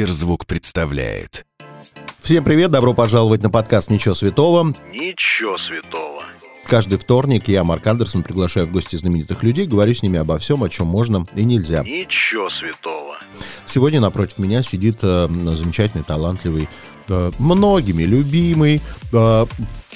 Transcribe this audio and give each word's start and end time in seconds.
Сберзвук 0.00 0.46
представляет. 0.46 1.44
Всем 2.20 2.42
привет, 2.42 2.70
добро 2.70 2.94
пожаловать 2.94 3.42
на 3.42 3.50
подкаст 3.50 3.90
«Ничего 3.90 4.14
святого». 4.14 4.72
Ничего 4.90 5.58
святого. 5.58 6.22
Каждый 6.64 6.98
вторник 6.98 7.48
я, 7.48 7.64
Марк 7.64 7.86
Андерсон, 7.86 8.22
приглашаю 8.22 8.66
в 8.66 8.72
гости 8.72 8.96
знаменитых 8.96 9.42
людей, 9.42 9.66
говорю 9.66 9.94
с 9.94 10.02
ними 10.02 10.18
обо 10.18 10.38
всем, 10.38 10.64
о 10.64 10.70
чем 10.70 10.86
можно 10.86 11.26
и 11.34 11.44
нельзя. 11.44 11.82
Ничего 11.82 12.48
святого. 12.48 13.16
Сегодня 13.66 14.00
напротив 14.00 14.38
меня 14.38 14.62
сидит 14.62 15.00
э, 15.02 15.28
замечательный, 15.28 16.02
талантливый, 16.02 16.66
э, 17.08 17.30
многими 17.38 18.04
любимый. 18.04 18.80
Э, 19.12 19.44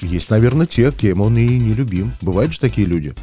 есть, 0.03 0.29
наверное, 0.29 0.67
те, 0.67 0.93
кем 0.93 1.23
он 1.23 1.39
и 1.39 1.47
не 1.47 1.73
любим. 1.73 2.13
Бывают 2.21 2.53
же 2.53 2.61
такие 2.61 2.87
люди. 2.87 3.15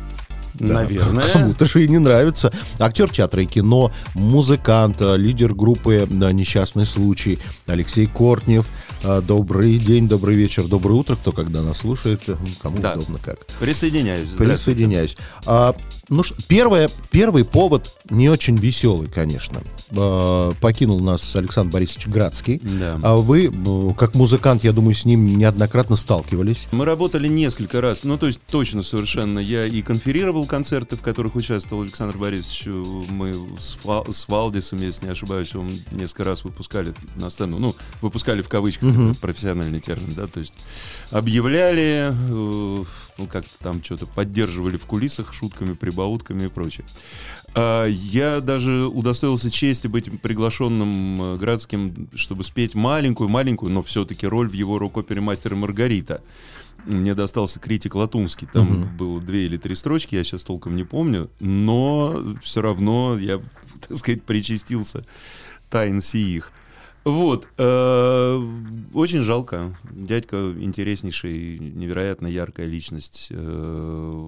Да, 0.53 0.73
Наверное. 0.75 1.23
Кому-то 1.31 1.65
же 1.65 1.83
и 1.85 1.87
не 1.87 1.97
нравится. 1.97 2.51
Актер 2.79 3.09
театра 3.09 3.41
и 3.43 3.45
кино, 3.45 3.91
музыкант, 4.15 4.97
э, 4.99 5.17
лидер 5.17 5.53
группы 5.53 6.07
«Несчастный 6.09 6.85
случай» 6.85 7.39
Алексей 7.67 8.05
Кортнев. 8.07 8.67
Э, 9.03 9.21
Добрый 9.21 9.77
день, 9.77 10.07
добрый 10.07 10.35
вечер, 10.35 10.63
доброе 10.67 10.95
утро, 10.95 11.15
кто 11.15 11.31
когда 11.31 11.61
нас 11.61 11.77
слушает, 11.79 12.21
э, 12.27 12.35
кому 12.61 12.77
Да. 12.79 12.93
удобно 12.93 13.19
как. 13.23 13.45
Присоединяюсь. 13.59 14.29
Присоединяюсь. 14.29 15.15
Ну, 16.11 16.23
первое, 16.49 16.89
первый 17.09 17.45
повод 17.45 17.89
не 18.09 18.29
очень 18.29 18.57
веселый, 18.57 19.07
конечно. 19.09 19.63
А, 19.95 20.51
покинул 20.59 20.99
нас 20.99 21.35
Александр 21.37 21.71
Борисович 21.71 22.07
Градский. 22.07 22.59
Да. 22.61 22.99
А 23.01 23.15
вы, 23.15 23.45
э, 23.45 23.93
как 23.97 24.13
музыкант, 24.13 24.65
я 24.65 24.73
думаю, 24.73 24.93
с 24.93 25.05
ним 25.05 25.37
неоднократно 25.37 25.95
сталкивались. 25.95 26.67
Мы 26.71 26.83
работали 26.83 27.29
несколько 27.29 27.79
раз, 27.79 28.03
ну 28.03 28.17
то 28.17 28.27
есть 28.27 28.41
точно 28.51 28.83
совершенно. 28.83 29.39
Я 29.39 29.65
и 29.65 29.81
конферировал 29.81 30.45
концерты, 30.45 30.97
в 30.97 31.01
которых 31.01 31.35
участвовал 31.35 31.83
Александр 31.83 32.17
Борисович. 32.17 32.65
Мы 33.09 33.33
с, 33.57 33.77
Ва- 33.85 34.05
с 34.11 34.27
Валдисом, 34.27 34.79
если 34.81 35.05
не 35.05 35.11
ошибаюсь, 35.11 35.53
его 35.53 35.65
несколько 35.91 36.25
раз 36.25 36.43
выпускали 36.43 36.93
на 37.15 37.29
сцену. 37.29 37.57
Ну, 37.57 37.73
выпускали 38.01 38.41
в 38.41 38.49
кавычках, 38.49 38.91
это 38.93 39.17
профессиональный 39.21 39.79
термин, 39.79 40.13
да, 40.15 40.27
то 40.27 40.41
есть 40.41 40.53
объявляли, 41.09 42.11
э, 42.11 42.83
ну 43.21 43.27
как-то 43.27 43.51
там 43.59 43.83
что-то 43.83 44.05
поддерживали 44.05 44.77
в 44.77 44.85
кулисах 44.85 45.33
шутками, 45.33 45.73
прибаутками 45.73 46.45
и 46.45 46.49
прочее. 46.49 46.85
А, 47.53 47.85
Я 47.85 48.41
даже 48.41 48.87
удостоился 48.87 49.49
чести 49.49 49.87
быть 49.87 50.21
приглашенным 50.21 51.21
э, 51.21 51.37
Градским, 51.37 52.09
чтобы 52.15 52.43
спеть 52.43 52.75
маленькую-маленькую, 52.75 53.71
но 53.71 53.81
все-таки 53.81 54.25
роль 54.25 54.49
в 54.49 54.53
его 54.53 54.79
рок-опере 54.79 55.21
«Мастер 55.21 55.53
и 55.53 55.55
Маргарита». 55.55 56.21
Мне 56.85 57.13
достался 57.13 57.59
критик 57.59 57.93
Латунский. 57.93 58.47
Там 58.51 58.97
было 58.97 59.21
две 59.21 59.45
или 59.45 59.57
три 59.57 59.75
строчки, 59.75 60.15
я 60.15 60.23
сейчас 60.23 60.43
толком 60.43 60.75
не 60.75 60.83
помню, 60.83 61.29
но 61.39 62.35
все 62.41 62.61
равно 62.61 63.17
я, 63.19 63.39
так 63.87 63.97
сказать, 63.97 64.23
причастился 64.23 65.05
тайн 65.69 66.01
сиих. 66.01 66.51
Вот. 67.03 67.47
э, 67.57 68.47
Очень 68.93 69.21
жалко. 69.21 69.77
Дядька 69.91 70.53
интереснейший, 70.59 71.57
невероятно 71.59 72.27
яркая 72.27 72.67
личность. 72.67 73.27
э, 73.31 74.27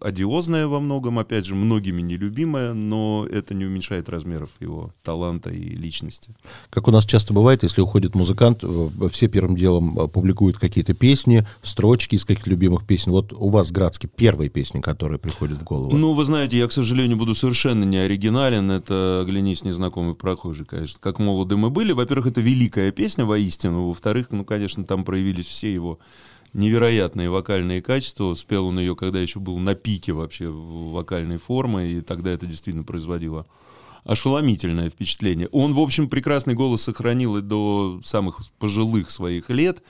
Одиозная 0.00 0.66
во 0.66 0.80
многом, 0.80 1.18
опять 1.18 1.44
же, 1.44 1.54
многими 1.54 2.00
нелюбимая, 2.02 2.72
но 2.74 3.26
это 3.30 3.54
не 3.54 3.64
уменьшает 3.66 4.08
размеров 4.08 4.50
его 4.60 4.92
таланта 5.04 5.50
и 5.50 5.60
личности. 5.60 6.34
Как 6.70 6.88
у 6.88 6.90
нас 6.90 7.04
часто 7.04 7.32
бывает, 7.34 7.62
если 7.62 7.80
уходит 7.82 8.14
музыкант, 8.14 8.60
э, 8.62 8.88
все 9.12 9.28
первым 9.28 9.56
делом 9.56 10.08
публикуют 10.08 10.58
какие-то 10.58 10.94
песни, 10.94 11.46
строчки 11.62 12.16
из 12.16 12.24
каких-то 12.24 12.50
любимых 12.50 12.86
песен. 12.86 13.12
Вот 13.12 13.32
у 13.32 13.48
вас, 13.50 13.70
Градский, 13.70 14.08
первые 14.08 14.48
песни, 14.50 14.80
которые 14.80 15.18
приходят 15.18 15.58
в 15.58 15.64
голову. 15.64 15.96
Ну, 15.96 16.14
вы 16.14 16.24
знаете, 16.24 16.58
я, 16.58 16.66
к 16.66 16.72
сожалению, 16.72 17.16
буду 17.18 17.34
совершенно 17.34 17.84
не 17.84 17.98
оригинален. 17.98 18.70
Это 18.70 19.20
«Оглянись, 19.22 19.62
незнакомый 19.62 20.14
прохожий», 20.14 20.64
конечно. 20.66 20.98
Как 21.00 21.18
молоды 21.18 21.56
мы 21.56 21.70
были. 21.70 21.92
Во-первых, 22.08 22.32
это 22.32 22.40
великая 22.40 22.90
песня 22.90 23.26
воистину. 23.26 23.88
Во-вторых, 23.88 24.28
ну, 24.30 24.42
конечно, 24.42 24.82
там 24.82 25.04
проявились 25.04 25.44
все 25.44 25.70
его 25.70 25.98
невероятные 26.54 27.28
вокальные 27.28 27.82
качества. 27.82 28.34
Спел 28.34 28.68
он 28.68 28.78
ее, 28.78 28.96
когда 28.96 29.20
еще 29.20 29.40
был 29.40 29.58
на 29.58 29.74
пике 29.74 30.14
вообще 30.14 30.48
вокальной 30.48 31.36
формы, 31.36 31.88
и 31.88 32.00
тогда 32.00 32.30
это 32.30 32.46
действительно 32.46 32.82
производило 32.82 33.44
ошеломительное 34.04 34.88
впечатление. 34.88 35.48
Он, 35.52 35.74
в 35.74 35.80
общем, 35.80 36.08
прекрасный 36.08 36.54
голос 36.54 36.80
сохранил 36.80 37.36
и 37.36 37.42
до 37.42 38.00
самых 38.02 38.40
пожилых 38.58 39.10
своих 39.10 39.50
лет, 39.50 39.82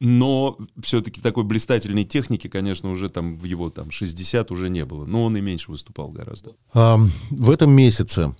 но 0.00 0.58
все-таки 0.82 1.20
такой 1.20 1.44
блистательной 1.44 2.02
техники, 2.02 2.48
конечно, 2.48 2.90
уже 2.90 3.08
там 3.08 3.38
в 3.38 3.44
его 3.44 3.70
там 3.70 3.92
60 3.92 4.50
уже 4.50 4.70
не 4.70 4.84
было. 4.84 5.06
Но 5.06 5.24
он 5.24 5.36
и 5.36 5.40
меньше 5.40 5.70
выступал 5.70 6.08
гораздо. 6.08 6.56
А, 6.74 6.98
в 7.30 7.48
этом 7.48 7.70
месяце 7.70 8.34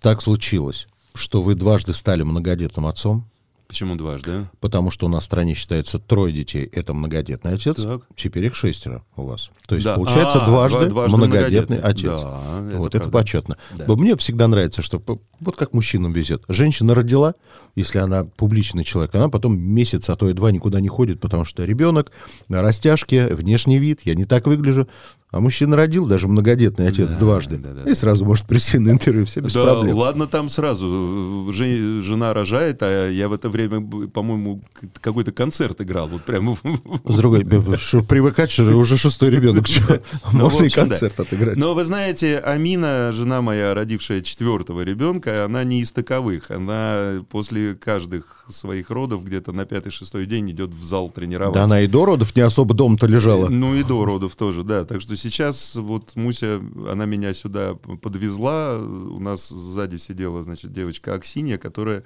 так 0.00 0.22
случилось, 0.22 0.88
что 1.14 1.42
вы 1.42 1.54
дважды 1.54 1.94
стали 1.94 2.22
многодетным 2.22 2.86
отцом, 2.86 3.29
Почему 3.70 3.94
дважды? 3.94 4.46
потому 4.60 4.90
что 4.90 5.06
у 5.06 5.08
нас 5.08 5.22
в 5.22 5.26
стране 5.26 5.54
считается 5.54 5.98
трое 6.00 6.32
детей— 6.34 6.68
это 6.72 6.92
многодетный 6.92 7.52
отец, 7.54 7.76
Так. 7.82 8.02
теперь 8.16 8.44
их 8.46 8.54
шестеро 8.56 9.02
у 9.16 9.22
вас. 9.22 9.50
То 9.68 9.76
есть 9.76 9.84
Да. 9.84 9.94
получается 9.94 10.42
А, 10.42 10.46
дважды, 10.46 10.78
два- 10.86 11.06
дважды 11.08 11.16
многодетный 11.16 11.76
многодетный. 11.78 11.78
отец. 11.78 12.22
Да, 12.22 12.68
это 12.68 12.78
вот 12.78 12.94
это 12.94 12.98
правда. 13.04 13.18
почетно. 13.18 13.56
Да. 13.76 13.84
Мне 13.94 14.16
всегда 14.16 14.48
нравится, 14.48 14.82
что 14.82 15.00
вот 15.40 15.56
как 15.56 15.72
мужчинам 15.72 16.12
везет. 16.12 16.42
Женщина 16.48 16.94
родила, 16.94 17.34
если 17.76 17.98
она 17.98 18.24
публичный 18.24 18.82
человек, 18.84 19.14
она 19.14 19.28
потом 19.28 19.58
месяц, 19.58 20.10
а 20.10 20.16
то 20.16 20.28
и 20.28 20.32
два 20.32 20.50
никуда 20.50 20.80
не 20.80 20.88
ходит, 20.88 21.20
потому 21.20 21.44
что 21.44 21.64
ребенок, 21.64 22.10
растяжки, 22.48 23.28
внешний 23.32 23.78
вид, 23.78 24.00
я 24.04 24.14
не 24.14 24.24
так 24.24 24.46
выгляжу. 24.46 24.88
А 25.32 25.38
мужчина 25.38 25.76
родил, 25.76 26.08
даже 26.08 26.26
многодетный 26.26 26.88
отец, 26.88 27.14
Да, 27.14 27.20
дважды. 27.20 27.56
да, 27.58 27.72
да, 27.72 27.88
и 27.88 27.94
сразу 27.94 28.24
может 28.24 28.46
прийти 28.48 28.80
на 28.80 28.90
интервью, 28.90 29.26
все 29.26 29.40
без 29.40 29.52
да, 29.52 29.62
проблем. 29.62 29.96
ладно, 29.96 30.26
там 30.26 30.48
сразу. 30.48 31.48
Жен- 31.52 32.02
жена 32.02 32.34
рожает, 32.34 32.82
а 32.82 33.08
я 33.08 33.28
в 33.28 33.32
это 33.32 33.48
время, 33.48 33.59
б- 33.68 34.08
по-моему, 34.08 34.62
какой-то 35.00 35.32
концерт 35.32 35.80
играл. 35.80 36.08
Вот 36.08 36.22
прямо. 36.22 36.56
С 37.04 37.16
другой, 37.16 37.44
привыкать, 37.44 38.50
что 38.50 38.64
уже 38.76 38.96
шестой 38.96 39.30
ребенок, 39.30 39.66
Ну, 40.32 40.38
можно 40.40 40.64
и 40.64 40.70
концерт 40.70 41.18
отыграть. 41.18 41.56
Но 41.56 41.74
вы 41.74 41.84
знаете, 41.84 42.38
Амина, 42.38 43.12
жена 43.12 43.42
моя, 43.42 43.74
родившая 43.74 44.20
четвертого 44.20 44.82
ребенка, 44.82 45.44
она 45.44 45.64
не 45.64 45.80
из 45.80 45.92
таковых. 45.92 46.50
Она 46.50 47.20
после 47.30 47.74
каждых 47.74 48.46
своих 48.48 48.90
родов 48.90 49.24
где-то 49.24 49.52
на 49.52 49.64
пятый-шестой 49.64 50.26
день 50.26 50.50
идет 50.50 50.70
в 50.70 50.82
зал 50.84 51.10
тренироваться. 51.10 51.58
Да 51.60 51.64
она 51.64 51.80
и 51.82 51.86
до 51.86 52.04
родов 52.04 52.34
не 52.34 52.42
особо 52.42 52.74
дома-то 52.74 53.06
лежала. 53.06 53.48
Ну 53.48 53.74
и 53.74 53.82
до 53.82 54.04
родов 54.04 54.34
тоже, 54.36 54.64
да. 54.64 54.84
Так 54.84 55.00
что 55.00 55.16
сейчас 55.16 55.76
вот 55.76 56.16
Муся, 56.16 56.60
она 56.90 57.06
меня 57.06 57.32
сюда 57.34 57.74
подвезла. 57.74 58.78
У 58.78 59.20
нас 59.20 59.48
сзади 59.48 59.96
сидела, 59.96 60.42
значит, 60.42 60.72
девочка 60.72 61.14
Аксинья, 61.14 61.58
которая 61.58 62.02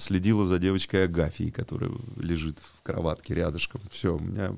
следила 0.00 0.46
за 0.46 0.58
девочкой 0.58 1.04
Агафией, 1.04 1.50
которая 1.50 1.90
лежит 2.16 2.58
в 2.78 2.82
кроватке 2.82 3.34
рядышком. 3.34 3.80
Все, 3.90 4.16
у 4.16 4.20
меня 4.20 4.52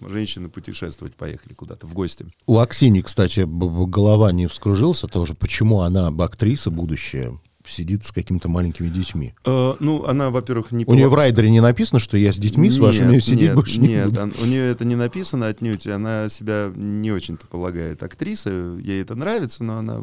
женщины 0.00 0.48
путешествовать 0.48 1.14
поехали 1.14 1.52
куда-то 1.52 1.86
в 1.86 1.94
гости. 1.94 2.26
У 2.46 2.58
Аксини, 2.58 3.00
кстати, 3.02 3.44
голова 3.46 4.32
не 4.32 4.46
вскружился 4.46 5.06
тоже, 5.06 5.34
почему 5.34 5.80
она, 5.82 6.08
актриса 6.08 6.70
будущая, 6.70 7.32
сидит 7.66 8.04
с 8.04 8.12
какими-то 8.12 8.48
маленькими 8.48 8.88
детьми. 8.88 9.34
Э, 9.44 9.74
ну, 9.78 10.04
она, 10.06 10.30
во-первых, 10.30 10.72
не 10.72 10.84
У 10.86 10.94
нее 10.94 11.08
в 11.08 11.14
райдере 11.14 11.50
не 11.50 11.60
написано, 11.60 11.98
что 11.98 12.16
я 12.16 12.32
с 12.32 12.38
детьми 12.38 12.70
с 12.70 12.78
вашими 12.78 13.12
Нет, 13.14 13.24
сидеть 13.24 13.40
нет, 13.42 13.54
больше 13.54 13.80
не 13.80 13.88
нет, 13.88 14.08
буду. 14.08 14.22
он- 14.22 14.32
у 14.42 14.46
нее 14.46 14.70
это 14.70 14.86
не 14.86 14.96
написано 14.96 15.48
отнюдь, 15.48 15.86
она 15.86 16.30
себя 16.30 16.72
не 16.74 17.12
очень-то 17.12 17.46
полагает 17.46 18.02
актрисой, 18.02 18.82
ей 18.82 19.02
это 19.02 19.14
нравится, 19.14 19.64
но 19.64 19.76
она 19.76 20.02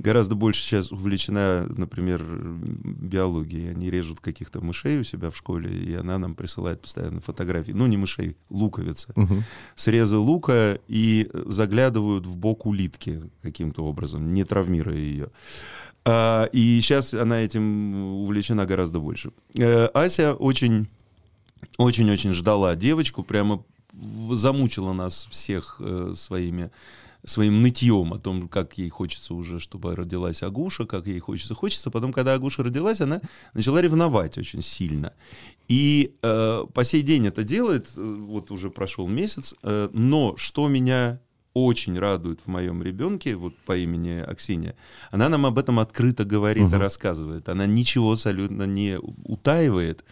гораздо 0.00 0.34
больше 0.34 0.62
сейчас 0.62 0.90
увлечена, 0.90 1.66
например, 1.68 2.24
биологией. 2.24 3.70
Они 3.70 3.90
режут 3.90 4.20
каких-то 4.20 4.60
мышей 4.60 5.00
у 5.00 5.04
себя 5.04 5.30
в 5.30 5.36
школе, 5.36 5.70
и 5.70 5.94
она 5.94 6.18
нам 6.18 6.34
присылает 6.34 6.80
постоянно 6.80 7.20
фотографии. 7.20 7.72
Ну, 7.72 7.86
не 7.86 7.96
мышей, 7.96 8.36
луковицы. 8.48 9.12
Мгм. 9.14 9.44
Срезы 9.76 10.16
лука 10.16 10.78
и 10.88 11.30
заглядывают 11.32 12.26
в 12.26 12.36
бок 12.36 12.66
улитки 12.66 13.22
каким-то 13.42 13.84
образом, 13.84 14.32
не 14.32 14.44
травмируя 14.44 14.96
ее. 14.96 15.28
А, 16.04 16.44
и 16.46 16.80
сейчас 16.80 17.12
она 17.12 17.40
этим 17.40 18.22
увлечена 18.22 18.64
гораздо 18.64 19.00
больше. 19.00 19.32
Э, 19.58 19.86
Ася 19.86 20.34
очень 20.34 20.88
очень-очень 21.76 22.32
ждала 22.32 22.74
девочку, 22.74 23.22
прямо 23.22 23.62
замучила 24.30 24.94
нас 24.94 25.28
всех 25.30 25.76
э, 25.80 26.14
своими 26.16 26.70
своим 27.24 27.62
нытьем 27.62 28.12
о 28.12 28.18
том, 28.18 28.48
как 28.48 28.78
ей 28.78 28.88
хочется 28.88 29.34
уже, 29.34 29.58
чтобы 29.58 29.94
родилась 29.94 30.42
Агуша, 30.42 30.86
как 30.86 31.06
ей 31.06 31.18
хочется. 31.18 31.54
Хочется. 31.54 31.90
Потом, 31.90 32.12
когда 32.12 32.34
Агуша 32.34 32.62
родилась, 32.62 33.00
она 33.00 33.20
начала 33.54 33.80
ревновать 33.80 34.38
очень 34.38 34.62
сильно. 34.62 35.12
И 35.68 36.14
э, 36.22 36.64
по 36.72 36.84
сей 36.84 37.02
день 37.02 37.26
это 37.26 37.42
делает, 37.42 37.88
э, 37.96 38.16
вот 38.20 38.50
уже 38.50 38.70
прошел 38.70 39.06
месяц, 39.06 39.54
э, 39.62 39.88
но 39.92 40.36
что 40.36 40.68
меня 40.68 41.20
очень 41.52 41.98
радует 41.98 42.40
в 42.44 42.48
моем 42.48 42.82
ребенке, 42.82 43.34
вот 43.34 43.56
по 43.66 43.76
имени 43.76 44.20
Аксинья, 44.20 44.74
она 45.10 45.28
нам 45.28 45.46
об 45.46 45.58
этом 45.58 45.80
открыто 45.80 46.24
говорит 46.24 46.72
и 46.72 46.76
рассказывает. 46.76 47.48
Она 47.48 47.66
ничего 47.66 48.12
абсолютно 48.12 48.64
не 48.64 48.98
утаивает. 49.24 50.04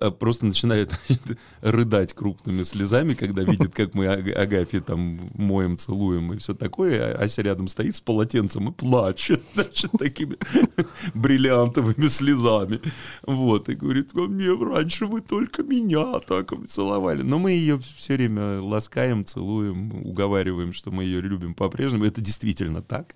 Э, 0.00 0.10
просто 0.10 0.46
начинает 0.46 0.92
рыдать 1.60 2.12
крупными 2.14 2.62
слезами, 2.62 3.14
когда 3.14 3.42
видит, 3.42 3.74
как 3.74 3.94
мы 3.94 4.06
Аг- 4.06 4.36
Агафьи 4.36 4.80
там 4.80 5.30
моем, 5.34 5.76
целуем 5.76 6.32
и 6.32 6.38
все 6.38 6.54
такое, 6.54 7.14
Ася 7.14 7.42
рядом 7.42 7.68
стоит 7.68 7.96
с 7.96 8.00
полотенцем 8.00 8.68
и 8.68 8.72
плачет, 8.72 9.42
значит, 9.54 9.90
такими 9.98 10.36
бриллиантовыми 11.14 12.08
слезами. 12.08 12.80
Вот, 13.22 13.68
и 13.68 13.74
говорит, 13.74 14.10
«А 14.14 14.20
мне 14.20 14.52
раньше 14.52 15.06
вы 15.06 15.20
только 15.20 15.62
меня 15.62 16.20
так 16.20 16.52
целовали. 16.68 17.22
Но 17.22 17.38
мы 17.38 17.52
ее 17.52 17.78
все 17.78 18.14
время 18.14 18.60
ласкаем, 18.60 19.24
целуем, 19.24 19.92
уговариваем, 20.06 20.72
что 20.72 20.90
мы 20.90 21.04
ее 21.04 21.20
любим 21.20 21.54
по-прежнему. 21.54 22.04
Это 22.04 22.20
действительно 22.20 22.82
так. 22.82 23.14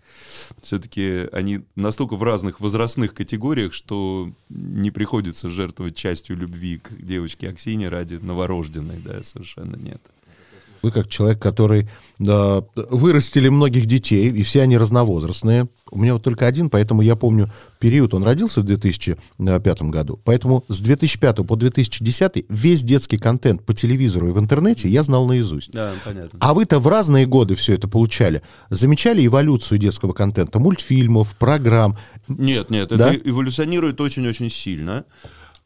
Все-таки 0.63 1.29
они 1.33 1.63
настолько 1.75 2.17
в 2.17 2.23
разных 2.23 2.61
возрастных 2.61 3.15
категориях, 3.15 3.73
что 3.73 4.33
не 4.49 4.91
приходится 4.91 5.49
жертвовать 5.49 5.97
частью 5.97 6.37
любви 6.37 6.66
к 6.75 6.91
девочке 6.99 7.49
Аксине 7.49 7.89
ради 7.89 8.15
новорожденной, 8.15 8.99
да, 9.05 9.23
совершенно 9.23 9.77
нет. 9.77 10.01
Вы 10.83 10.93
как 10.93 11.09
человек, 11.09 11.41
который 11.41 11.89
да, 12.19 12.63
вырастили 12.77 13.49
многих 13.49 13.87
детей, 13.87 14.31
и 14.31 14.43
все 14.45 14.63
они 14.63 14.79
разновозрастные. 14.79 15.67
У 15.91 15.99
меня 15.99 16.13
вот 16.15 16.23
только 16.23 16.47
один, 16.47 16.71
поэтому 16.71 17.03
я 17.03 17.17
помню 17.17 17.51
период, 17.81 18.15
он 18.15 18.23
родился 18.23 18.61
в 18.61 18.65
2005 18.65 19.83
году, 19.83 20.21
поэтому 20.25 20.65
с 20.69 20.79
2005 20.79 21.47
по 21.47 21.57
2010 21.57 22.45
весь 22.49 22.83
детский 22.83 23.19
контент 23.19 23.65
по 23.65 23.75
телевизору 23.75 24.29
и 24.29 24.31
в 24.31 24.39
интернете 24.39 24.89
я 24.89 25.03
знал 25.03 25.27
наизусть. 25.27 25.73
Да, 25.73 25.93
понятно. 26.05 26.39
А 26.41 26.55
вы-то 26.55 26.79
в 26.79 26.87
разные 26.87 27.27
годы 27.27 27.57
все 27.57 27.75
это 27.75 27.89
получали. 27.89 28.43
Замечали 28.71 29.27
эволюцию 29.27 29.79
детского 29.79 30.13
контента, 30.13 30.61
мультфильмов, 30.61 31.35
программ? 31.37 31.97
Нет, 32.29 32.71
нет, 32.71 32.91
Да? 32.91 33.13
это 33.13 33.29
эволюционирует 33.29 34.01
очень-очень 34.01 34.51
сильно. 34.51 35.05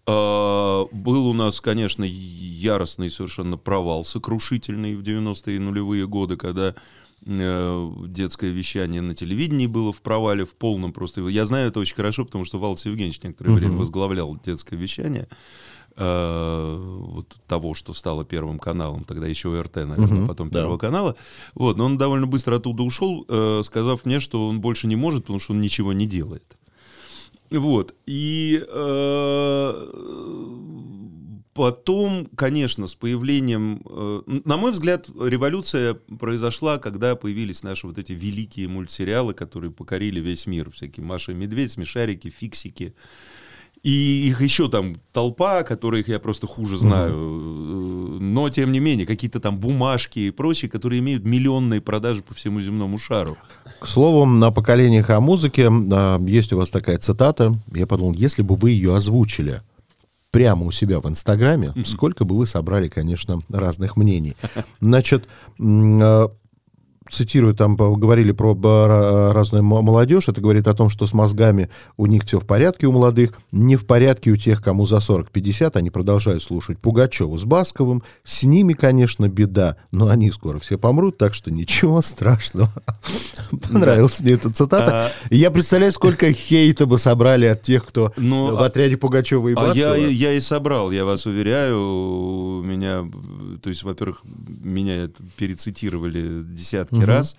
А, 0.07 0.87
Был 0.93 1.27
у 1.27 1.35
нас, 1.35 1.61
конечно, 1.61 2.05
яростный 2.05 3.11
совершенно 3.11 3.57
провал, 3.57 4.05
сокрушительный 4.05 4.95
в 4.97 5.03
90-е 5.03 5.61
нулевые 5.61 6.07
годы, 6.07 6.37
когда 6.37 6.75
э, 7.27 7.91
детское 8.07 8.51
вещание 8.51 9.01
на 9.01 9.15
телевидении 9.15 9.67
было 9.67 9.93
в 9.93 10.01
провале, 10.03 10.45
в 10.45 10.55
полном 10.55 10.93
просто. 10.93 11.27
Я 11.29 11.47
знаю 11.47 11.69
это 11.69 11.81
очень 11.81 11.97
хорошо, 11.97 12.25
потому 12.25 12.45
что 12.45 12.59
Валс 12.59 12.85
Евгеньевич 12.87 13.23
некоторое 13.23 13.53
время 13.55 13.77
возглавлял 13.77 14.39
детское 14.45 14.77
вещание 14.77 15.29
э, 15.97 16.77
вот 17.01 17.37
того, 17.47 17.75
что 17.75 17.93
стало 17.93 18.25
первым 18.25 18.59
каналом, 18.59 19.05
тогда 19.05 19.27
еще 19.27 19.59
РТ, 19.61 19.77
наверное, 19.77 20.07
Мгм, 20.07 20.29
потом 20.29 20.51
да. 20.51 20.61
Первого 20.61 20.79
канала. 20.79 21.17
Вот, 21.55 21.77
но 21.77 21.85
он 21.85 21.99
довольно 21.99 22.27
быстро 22.27 22.57
оттуда 22.57 22.83
ушел, 22.83 23.25
э, 23.29 23.63
сказав 23.65 24.05
мне, 24.05 24.21
что 24.21 24.49
он 24.49 24.61
больше 24.61 24.87
не 24.87 24.97
может, 24.97 25.25
потому 25.25 25.39
что 25.41 25.53
он 25.53 25.61
ничего 25.61 25.93
не 25.93 26.07
делает. 26.07 26.57
Вот. 27.51 27.95
И 28.07 28.65
э, 28.67 29.87
потом, 31.53 32.27
конечно, 32.37 32.87
с 32.87 32.95
появлением... 32.95 33.83
э, 33.85 34.23
на 34.45 34.57
мой 34.57 34.71
взгляд, 34.73 35.09
революция 35.09 35.95
произошла, 35.95 36.79
когда 36.79 37.17
появились 37.17 37.63
наши 37.63 37.87
вот 37.87 37.99
эти 37.99 38.13
великие 38.13 38.69
мультсериалы, 38.69 39.35
которые 39.35 39.73
покорили 39.73 40.21
весь 40.21 40.47
мир. 40.47 40.71
Всякие 40.71 41.05
Маша 41.05 41.33
и 41.33 41.35
Медведь, 41.35 41.73
Смешарики, 41.73 42.31
Фиксики. 42.31 42.95
И 43.83 44.29
их 44.29 44.43
еще 44.43 44.69
там 44.69 44.97
толпа, 45.13 45.63
которых 45.63 46.09
я 46.09 46.19
просто 46.19 46.47
хуже 46.47 46.77
знаю. 46.77 47.15
Э, 47.15 48.19
Но, 48.21 48.51
тем 48.51 48.73
не 48.73 48.81
менее, 48.81 49.07
какие-то 49.07 49.41
там 49.41 49.59
бумажки 49.59 50.19
и 50.19 50.31
прочие, 50.31 50.71
которые 50.71 50.99
имеют 51.01 51.25
миллионные 51.25 51.81
продажи 51.81 52.23
по 52.23 52.35
всему 52.35 52.61
земному 52.61 52.99
шару. 52.99 53.39
К 53.81 53.87
слову, 53.87 54.27
на 54.27 54.51
поколениях 54.51 55.09
о 55.09 55.21
музыке 55.21 55.71
а, 55.71 56.21
есть 56.21 56.53
у 56.53 56.59
вас 56.59 56.69
такая 56.69 56.99
цитата. 56.99 57.59
Я 57.75 57.87
подумал, 57.87 58.13
если 58.13 58.43
бы 58.43 58.55
вы 58.55 58.73
ее 58.73 58.95
озвучили 58.95 59.63
прямо 60.31 60.67
у 60.67 60.71
себя 60.71 61.01
в 61.01 61.09
Инстаграме, 61.09 61.73
сколько 61.85 62.25
бы 62.25 62.37
вы 62.37 62.47
собрали, 62.47 62.89
конечно, 62.89 63.41
разных 63.49 63.97
мнений. 63.97 64.37
Значит, 64.81 65.27
а, 65.59 66.31
цитирую, 67.11 67.55
там 67.55 67.77
говорили 67.77 68.33
про 68.33 68.55
разную 69.33 69.63
мо- 69.65 69.83
молодежь, 69.83 70.29
это 70.29 70.41
говорит 70.41 70.67
о 70.69 70.75
том, 70.75 70.89
что 70.91 71.07
с 71.07 71.13
мозгами 71.13 71.69
у 71.97 72.07
них 72.07 72.25
все 72.25 72.39
в 72.41 72.47
порядке 72.47 72.87
у 72.87 72.93
молодых, 72.93 73.33
не 73.53 73.77
в 73.77 73.87
порядке 73.87 74.31
у 74.31 74.37
тех, 74.37 74.63
кому 74.63 74.87
за 74.87 74.97
40-50, 74.99 75.73
они 75.75 75.91
продолжают 75.91 76.43
слушать 76.43 76.79
Пугачеву 76.79 77.37
с 77.37 77.45
Басковым, 77.45 78.03
с 78.25 78.43
ними, 78.45 78.73
конечно, 78.75 79.29
беда, 79.29 79.77
но 79.93 80.09
они 80.09 80.31
скоро 80.31 80.59
все 80.59 80.79
помрут, 80.79 81.19
так 81.19 81.35
что 81.35 81.51
ничего 81.51 82.01
страшного. 82.03 82.71
Понравилась 83.73 84.21
мне 84.21 84.33
эта 84.33 84.53
цитата. 84.53 85.07
А- 85.07 85.11
Я 85.35 85.51
представляю, 85.51 85.93
сколько 85.93 86.33
хейта 86.33 86.87
бы 86.87 86.99
собрали 86.99 87.47
от 87.47 87.63
тех, 87.63 87.85
кто 87.87 88.13
Ну, 88.17 88.57
в 88.57 88.63
отряде 88.63 88.97
Пугачева 88.97 89.49
и 89.49 89.55
А 89.57 89.61
я, 89.75 89.89
Баскова. 89.91 89.95
я 89.97 90.33
и 90.33 90.41
собрал, 90.41 90.91
я 90.91 91.05
вас 91.05 91.27
уверяю, 91.27 91.81
у 91.81 92.63
меня, 92.63 93.05
то 93.63 93.69
есть, 93.69 93.83
во-первых, 93.83 94.23
меня 94.47 95.09
перецитировали 95.37 96.43
десятки 96.45 97.00
раз, 97.05 97.37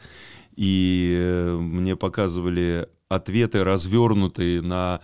и 0.55 1.15
э, 1.17 1.55
мне 1.57 1.95
показывали 1.95 2.87
ответы, 3.09 3.63
развернутые 3.63 4.61
на 4.61 5.01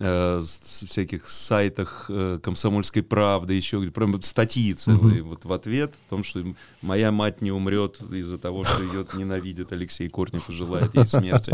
э, 0.00 0.40
всяких 0.42 1.28
сайтах 1.28 2.06
э, 2.08 2.38
комсомольской 2.42 3.02
правды, 3.02 3.54
еще 3.54 3.80
прям 3.90 4.20
статьи 4.22 4.72
целые 4.74 5.22
вот 5.22 5.44
в 5.44 5.52
ответ 5.52 5.94
о 6.06 6.10
том, 6.10 6.24
что 6.24 6.42
моя 6.82 7.12
мать 7.12 7.42
не 7.42 7.52
умрет 7.52 8.00
из-за 8.10 8.38
того, 8.38 8.64
что 8.64 8.82
ее 8.82 9.06
ненавидит 9.14 9.72
Алексей 9.72 10.08
Корнев 10.08 10.48
и 10.48 10.52
желает 10.52 10.94
ей 10.94 11.06
смерти. 11.06 11.52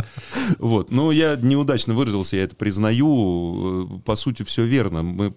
Вот. 0.58 0.90
Но 0.90 1.12
я 1.12 1.36
неудачно 1.36 1.94
выразился, 1.94 2.36
я 2.36 2.44
это 2.44 2.56
признаю. 2.56 3.96
Э, 3.96 4.00
По 4.04 4.16
сути, 4.16 4.42
все 4.44 4.64
верно. 4.64 5.02
Мы 5.02 5.34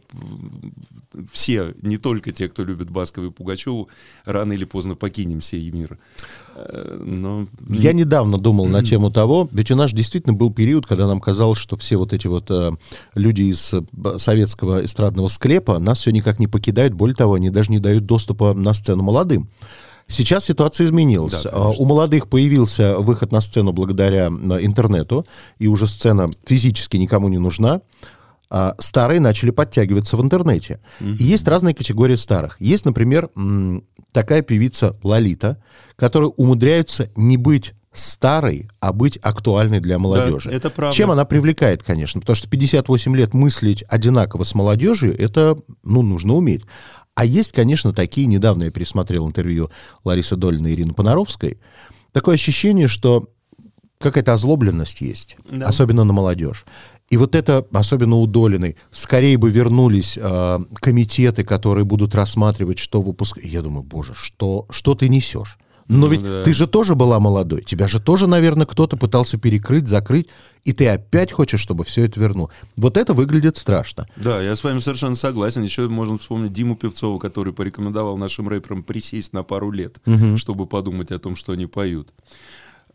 все, 1.32 1.74
не 1.82 1.98
только 1.98 2.32
те, 2.32 2.48
кто 2.48 2.64
любит 2.64 2.90
Баскова 2.90 3.26
и 3.28 3.30
Пугачеву, 3.32 3.90
рано 4.26 4.54
или 4.54 4.66
поздно 4.66 4.96
покинем 4.96 5.42
сей 5.42 5.70
мир. 5.72 5.98
Э, 6.56 7.02
Но 7.04 7.48
Я 7.70 7.94
недавно 7.94 8.38
думал 8.38 8.68
на 8.68 8.84
тему 8.84 9.12
того, 9.12 9.48
ведь 9.52 9.72
у 9.72 9.76
нас 9.76 9.94
действительно 9.94 10.36
был 10.36 10.52
период, 10.52 10.86
когда 10.86 11.08
нам 11.08 11.20
казалось, 11.20 11.60
что 11.60 11.78
все 11.78 11.98
вот 11.98 12.14
эти 12.14 12.28
вот 12.28 12.50
э, 12.50 12.72
люди 13.16 13.44
из 13.44 13.74
э, 13.74 13.82
советского 14.18 14.86
эстрадного 14.86 15.28
склепа 15.28 15.80
нас 15.80 16.00
все 16.00 16.12
никак 16.12 16.40
не 16.40 16.48
покидают, 16.48 16.94
более 16.94 17.16
того, 17.16 17.36
они 17.36 17.50
даже 17.50 17.72
не 17.72 17.80
дают 17.80 18.06
доступа 18.06 18.54
на 18.54 18.74
сцену 18.74 19.04
молодым. 19.04 19.50
Сейчас 20.10 20.46
ситуация 20.46 20.88
изменилась. 20.88 21.44
Да, 21.44 21.50
А, 21.54 21.70
У 21.70 21.86
молодых 21.86 22.28
появился 22.28 22.98
выход 22.98 23.32
на 23.32 23.42
сцену 23.42 23.72
благодаря 23.74 24.30
э, 24.30 24.66
интернету, 24.66 25.26
и 25.60 25.68
уже 25.68 25.86
сцена 25.88 26.30
физически 26.46 26.98
никому 26.98 27.30
не 27.30 27.38
нужна. 27.38 27.82
А 28.52 28.76
старые 28.80 29.20
начали 29.20 29.52
подтягиваться 29.52 30.18
в 30.18 30.22
интернете. 30.22 30.80
И 31.00 31.24
есть 31.24 31.48
разные 31.48 31.76
категории 31.76 32.16
старых. 32.16 32.60
Есть, 32.60 32.86
например, 32.86 33.30
такая 34.12 34.42
певица 34.42 34.98
Лолита, 35.04 35.62
которая 35.96 36.30
умудряется 36.30 37.10
не 37.16 37.38
быть 37.38 37.74
старой, 37.92 38.70
а 38.80 38.94
быть 38.94 39.18
актуальной 39.18 39.80
для 39.80 39.98
молодежи. 40.00 40.50
это 40.52 40.70
правда. 40.70 40.96
Чем 40.96 41.12
она 41.12 41.26
привлекает, 41.26 41.84
конечно, 41.84 42.22
потому 42.22 42.36
что 42.36 42.48
58 42.50 43.16
лет 43.16 43.34
мыслить 43.34 43.84
одинаково 43.88 44.44
с 44.44 44.54
молодежью, 44.56 45.16
это, 45.20 45.58
ну, 45.84 46.02
нужно 46.02 46.34
уметь. 46.36 46.64
А 47.16 47.26
есть, 47.26 47.52
конечно, 47.52 47.92
такие, 47.92 48.28
недавно 48.28 48.66
я 48.66 48.72
пересмотрел 48.72 49.28
интервью 49.28 49.70
Ларисы 50.06 50.36
Долиной 50.36 50.72
и 50.72 50.76
Ирины 50.76 50.94
Понаровской, 50.94 51.60
такое 52.14 52.36
ощущение, 52.36 52.88
что 52.88 53.30
какая-то 54.00 54.34
озлобленность 54.34 55.02
есть, 55.02 55.36
Да. 55.52 55.66
особенно 55.66 56.04
на 56.04 56.14
молодежь. 56.14 56.66
И 57.10 57.18
вот 57.18 57.36
это, 57.36 57.66
особенно 57.72 58.18
у 58.18 58.28
Долиной, 58.28 58.76
скорее 58.92 59.38
бы 59.38 59.50
вернулись 59.50 60.18
э, 60.18 60.60
комитеты, 60.76 61.44
которые 61.44 61.84
будут 61.86 62.14
рассматривать, 62.14 62.78
что 62.78 63.02
выпускать. 63.02 63.46
Я 63.46 63.62
думаю, 63.62 63.84
боже, 63.84 64.14
что, 64.16 64.68
что 64.70 64.94
ты 64.94 65.10
несешь? 65.10 65.58
Но 65.88 66.06
Ну 66.06 66.08
ведь 66.08 66.22
да. 66.22 66.44
ты 66.44 66.54
же 66.54 66.68
тоже 66.68 66.94
была 66.94 67.20
молодой. 67.20 67.64
Тебя 67.64 67.88
же 67.88 68.00
тоже, 68.00 68.28
наверное, 68.28 68.68
кто-то 68.68 68.96
пытался 68.96 69.40
перекрыть, 69.40 69.88
закрыть, 69.88 70.28
и 70.64 70.72
ты 70.72 70.88
опять 70.88 71.32
хочешь, 71.32 71.60
чтобы 71.60 71.84
все 71.84 72.04
это 72.04 72.20
вернул. 72.20 72.52
Вот 72.76 72.96
это 72.96 73.16
выглядит 73.16 73.58
страшно. 73.58 74.08
Да, 74.16 74.40
я 74.40 74.56
с 74.56 74.64
вами 74.64 74.82
совершенно 74.82 75.16
согласен. 75.16 75.64
Еще 75.64 75.88
можно 75.88 76.20
вспомнить 76.20 76.54
Диму 76.54 76.76
Певцова, 76.76 77.18
который 77.18 77.54
порекомендовал 77.54 78.18
нашим 78.18 78.48
рэперам 78.48 78.84
присесть 78.84 79.34
на 79.34 79.42
пару 79.42 79.72
лет, 79.72 79.98
чтобы 80.36 80.68
подумать 80.68 81.10
о 81.10 81.18
том, 81.18 81.36
что 81.36 81.54
они 81.54 81.66
поют. 81.66 82.14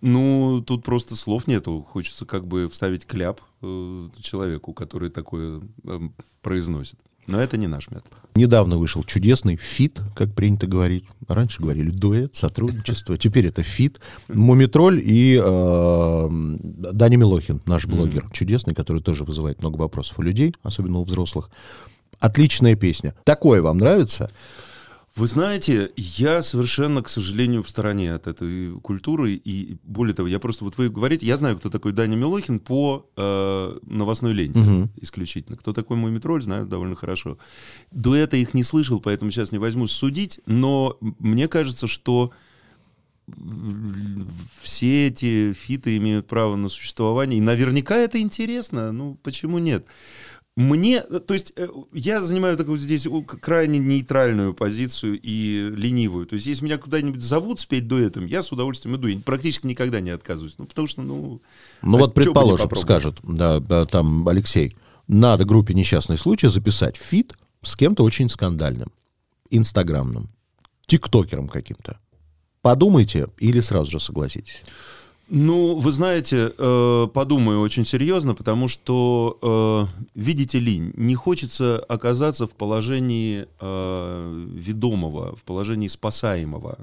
Ну, 0.07 0.61
тут 0.61 0.85
просто 0.85 1.17
слов 1.17 1.47
нету. 1.47 1.81
Хочется 1.91 2.27
как 2.27 2.47
бы 2.47 2.69
вставить 2.69 3.07
кляп 3.07 3.41
э, 3.63 4.09
человеку, 4.21 4.75
который 4.75 5.09
такое 5.09 5.63
эм, 5.85 6.13
произносит. 6.43 6.99
Но 7.27 7.41
это 7.41 7.57
не 7.57 7.67
наш 7.67 7.91
метод. 7.91 8.13
Недавно 8.35 8.77
вышел 8.77 9.03
чудесный 9.03 9.57
feat, 9.57 10.03
как 10.15 10.35
принято 10.35 10.67
говорить. 10.67 11.07
Раньше 11.27 11.63
говорили 11.63 11.89
дуэт, 11.89 12.37
сотрудничество. 12.37 13.17
Теперь 13.17 13.47
это 13.47 13.63
feat. 13.63 13.99
Мумий 14.29 14.62
Тролль 14.62 15.01
и 15.03 15.41
э, 15.43 16.29
Даня 16.29 17.17
Милохин, 17.17 17.63
наш 17.65 17.87
блогер, 17.87 18.29
чудесный, 18.31 18.75
который 18.75 19.01
тоже 19.01 19.25
вызывает 19.25 19.61
много 19.61 19.79
вопросов 19.79 20.19
у 20.19 20.23
людей, 20.23 20.55
особенно 20.63 20.99
у 20.99 21.05
взрослых. 21.05 21.49
Отличная 22.21 22.77
песня. 22.77 23.15
Такое 23.25 23.63
вам 23.63 23.79
нравится? 23.79 24.31
Вы 25.17 25.29
знаете, 25.29 25.93
я 25.97 26.43
совершенно, 26.43 27.01
к 27.01 27.09
сожалению, 27.09 27.63
в 27.63 27.69
стороне 27.69 28.13
от 28.15 28.27
этой 28.27 28.73
культуры. 28.81 29.35
И 29.35 29.77
более 29.85 30.13
того, 30.13 30.27
я 30.27 30.41
просто, 30.41 30.65
вот 30.65 30.77
вы 30.77 30.89
говорите, 30.89 31.25
я 31.25 31.37
знаю, 31.37 31.57
кто 31.57 31.71
такой 31.71 31.93
Даня 31.93 32.17
Милохин 32.17 32.59
по 32.59 33.09
э, 33.17 33.79
новостной 33.87 34.33
ленте 34.33 34.59
Мгм. 34.59 34.91
исключительно. 35.01 35.57
Кто 35.57 35.73
такой 35.73 35.97
мой 35.97 36.11
метроль, 36.11 36.43
знаю 36.43 36.67
довольно 36.67 36.97
хорошо. 36.97 37.39
До 37.93 38.17
этого 38.17 38.41
их 38.41 38.55
не 38.55 38.65
слышал, 38.65 39.01
поэтому 39.01 39.31
сейчас 39.31 39.53
не 39.53 39.59
возьмусь 39.59 39.93
судить, 39.93 40.41
но 40.47 40.99
мне 41.01 41.47
кажется, 41.47 41.87
что 41.87 42.33
все 44.63 45.07
эти 45.07 45.53
фиты 45.53 45.97
имеют 45.97 46.27
право 46.27 46.57
на 46.57 46.69
существование. 46.69 47.39
И 47.39 47.41
наверняка 47.41 47.97
это 47.97 48.21
интересно. 48.21 48.93
Ну, 48.93 49.19
почему 49.23 49.59
нет? 49.59 49.87
Мне, 50.57 51.03
то 51.03 51.35
есть, 51.35 51.53
э, 51.57 51.69
я 51.93 52.23
занимаю 52.23 52.57
такую 52.57 52.79
здесь 52.79 53.09
крайне 53.41 53.81
нейтральную 53.81 54.55
позицию 54.55 55.19
и 55.21 55.73
ленивую. 55.75 56.27
То 56.27 56.35
есть, 56.35 56.47
если 56.47 56.65
меня 56.65 56.79
куда-нибудь 56.79 57.23
зовут 57.23 57.59
спеть 57.59 57.89
дуэтом, 57.89 58.27
я 58.27 58.41
с 58.45 58.53
удовольствием 58.53 58.97
иду. 58.97 59.09
И 59.09 59.17
практически 59.17 59.67
никогда 59.67 60.01
не 60.01 60.11
отказываюсь. 60.11 60.55
Ну, 60.59 60.67
потому 60.67 60.87
что, 60.87 61.03
ну... 61.03 61.41
Ну 61.83 61.97
а 61.97 62.01
вот, 62.01 62.15
предположим, 62.15 62.71
скажет, 62.77 63.17
да, 63.25 63.59
да, 63.59 63.85
там 63.85 64.29
Алексей, 64.29 64.77
надо 65.09 65.45
группе 65.45 65.75
«Несчастный 65.75 66.19
случай» 66.19 66.47
записать 66.47 66.97
фит 66.97 67.35
с 67.63 67.75
кем-то 67.75 68.05
очень 68.05 68.29
скандальным, 68.29 68.93
инстаграмным, 69.51 70.29
тиктокером 70.87 71.49
каким-то. 71.49 71.99
Подумайте 72.63 73.27
или 73.39 73.59
сразу 73.59 73.91
же 73.91 73.99
согласитесь. 74.01 74.63
Ну, 75.29 75.77
вы 75.77 75.91
знаете, 75.91 76.53
э, 76.57 77.09
подумаю 77.15 77.61
очень 77.61 77.87
серьезно, 77.87 78.35
потому 78.35 78.69
что, 78.69 79.39
э, 79.41 80.03
видите 80.15 80.61
ли, 80.61 80.93
не 80.95 81.15
хочется 81.15 81.79
оказаться 81.79 82.47
в 82.47 82.51
положении 82.51 83.47
э, 83.59 84.47
ведомого, 84.53 85.35
в 85.35 85.43
положении 85.45 85.89
спасаемого. 85.89 86.79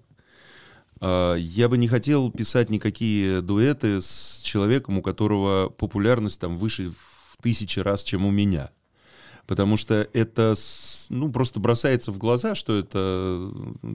Э, 1.01 1.35
я 1.37 1.69
бы 1.69 1.77
не 1.77 1.87
хотел 1.87 2.31
писать 2.31 2.71
никакие 2.71 3.41
дуэты 3.41 4.01
с 4.01 4.41
человеком, 4.43 4.97
у 4.97 5.01
которого 5.03 5.69
популярность 5.69 6.39
там 6.39 6.57
выше 6.57 6.93
в 7.29 7.41
тысячи 7.43 7.77
раз, 7.77 8.03
чем 8.03 8.25
у 8.25 8.31
меня. 8.31 8.71
Потому 9.47 9.75
что 9.77 10.07
это, 10.13 10.55
ну, 11.09 11.31
просто 11.31 11.59
бросается 11.59 12.11
в 12.11 12.17
глаза, 12.17 12.55
что 12.55 12.77
это, 12.77 13.51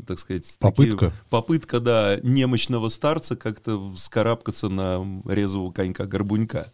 так 0.06 0.18
сказать... 0.18 0.56
такие- 0.58 0.92
Попытка. 0.92 1.12
попытка, 1.30 1.80
да, 1.80 2.18
немощного 2.22 2.88
старца 2.88 3.36
как-то 3.36 3.92
вскарабкаться 3.94 4.68
на 4.68 5.22
резвого 5.24 5.72
конька-горбунька. 5.72 6.72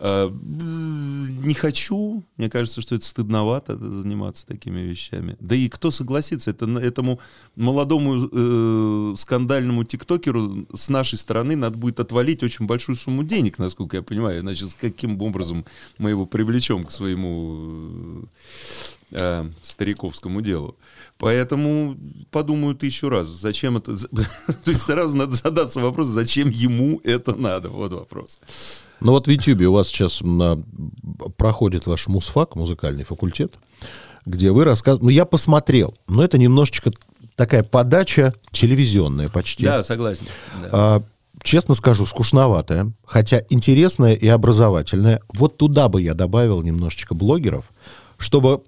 А, 0.00 0.30
Не 0.30 1.54
хочу. 1.54 2.24
Мне 2.36 2.48
кажется, 2.48 2.80
что 2.80 2.94
это 2.94 3.04
стыдновато 3.04 3.76
заниматься 3.76 4.46
такими 4.46 4.80
вещами. 4.80 5.36
Да 5.40 5.56
и 5.56 5.68
кто 5.68 5.90
согласится? 5.90 6.50
Это, 6.50 6.66
этому 6.78 7.20
молодому 7.56 8.28
э, 8.30 9.14
скандальному 9.16 9.84
тиктокеру 9.84 10.66
с 10.72 10.88
нашей 10.88 11.18
стороны 11.18 11.56
надо 11.56 11.78
будет 11.78 11.98
отвалить 12.00 12.42
очень 12.42 12.66
большую 12.66 12.96
сумму 12.96 13.24
денег, 13.24 13.58
насколько 13.58 13.96
я 13.96 14.02
понимаю. 14.02 14.40
Значит, 14.40 14.76
каким 14.80 15.20
образом 15.20 15.64
мы 15.98 16.10
его 16.10 16.26
привлечем 16.26 16.84
к 16.84 16.92
своему 16.92 18.22
э, 19.10 19.46
э, 19.46 19.50
стариковскому 19.62 20.42
делу. 20.42 20.76
Поэтому 21.18 21.98
подумаю 22.30 22.76
тысячу 22.76 23.08
раз, 23.08 23.26
зачем 23.26 23.78
это... 23.78 23.96
То 24.06 24.70
есть 24.70 24.82
сразу 24.82 25.16
надо 25.16 25.34
задаться 25.34 25.80
вопрос, 25.80 26.06
зачем 26.06 26.50
ему 26.50 27.00
это 27.02 27.34
надо? 27.34 27.68
Вот 27.70 27.92
вопрос. 27.92 28.38
Ну 29.00 29.12
вот 29.12 29.26
в 29.26 29.30
Ютьюбе 29.30 29.66
у 29.66 29.72
вас 29.72 29.88
сейчас 29.88 30.20
на- 30.20 30.62
проходит 31.36 31.86
ваш 31.86 32.08
мусфак, 32.08 32.56
музыкальный 32.56 33.04
факультет, 33.04 33.54
где 34.26 34.50
вы 34.50 34.64
рассказываете... 34.64 35.04
Ну 35.04 35.10
я 35.10 35.24
посмотрел, 35.24 35.94
но 36.08 36.22
это 36.24 36.38
немножечко 36.38 36.90
такая 37.36 37.62
подача 37.62 38.34
телевизионная 38.50 39.28
почти. 39.28 39.64
Да, 39.64 39.82
согласен. 39.82 40.24
Да. 40.60 40.68
А, 40.72 41.02
честно 41.42 41.74
скажу, 41.74 42.04
скучноватая, 42.04 42.92
хотя 43.06 43.42
интересная 43.48 44.14
и 44.14 44.26
образовательная. 44.26 45.20
Вот 45.32 45.56
туда 45.56 45.88
бы 45.88 46.02
я 46.02 46.14
добавил 46.14 46.62
немножечко 46.62 47.14
блогеров, 47.14 47.70
чтобы 48.16 48.62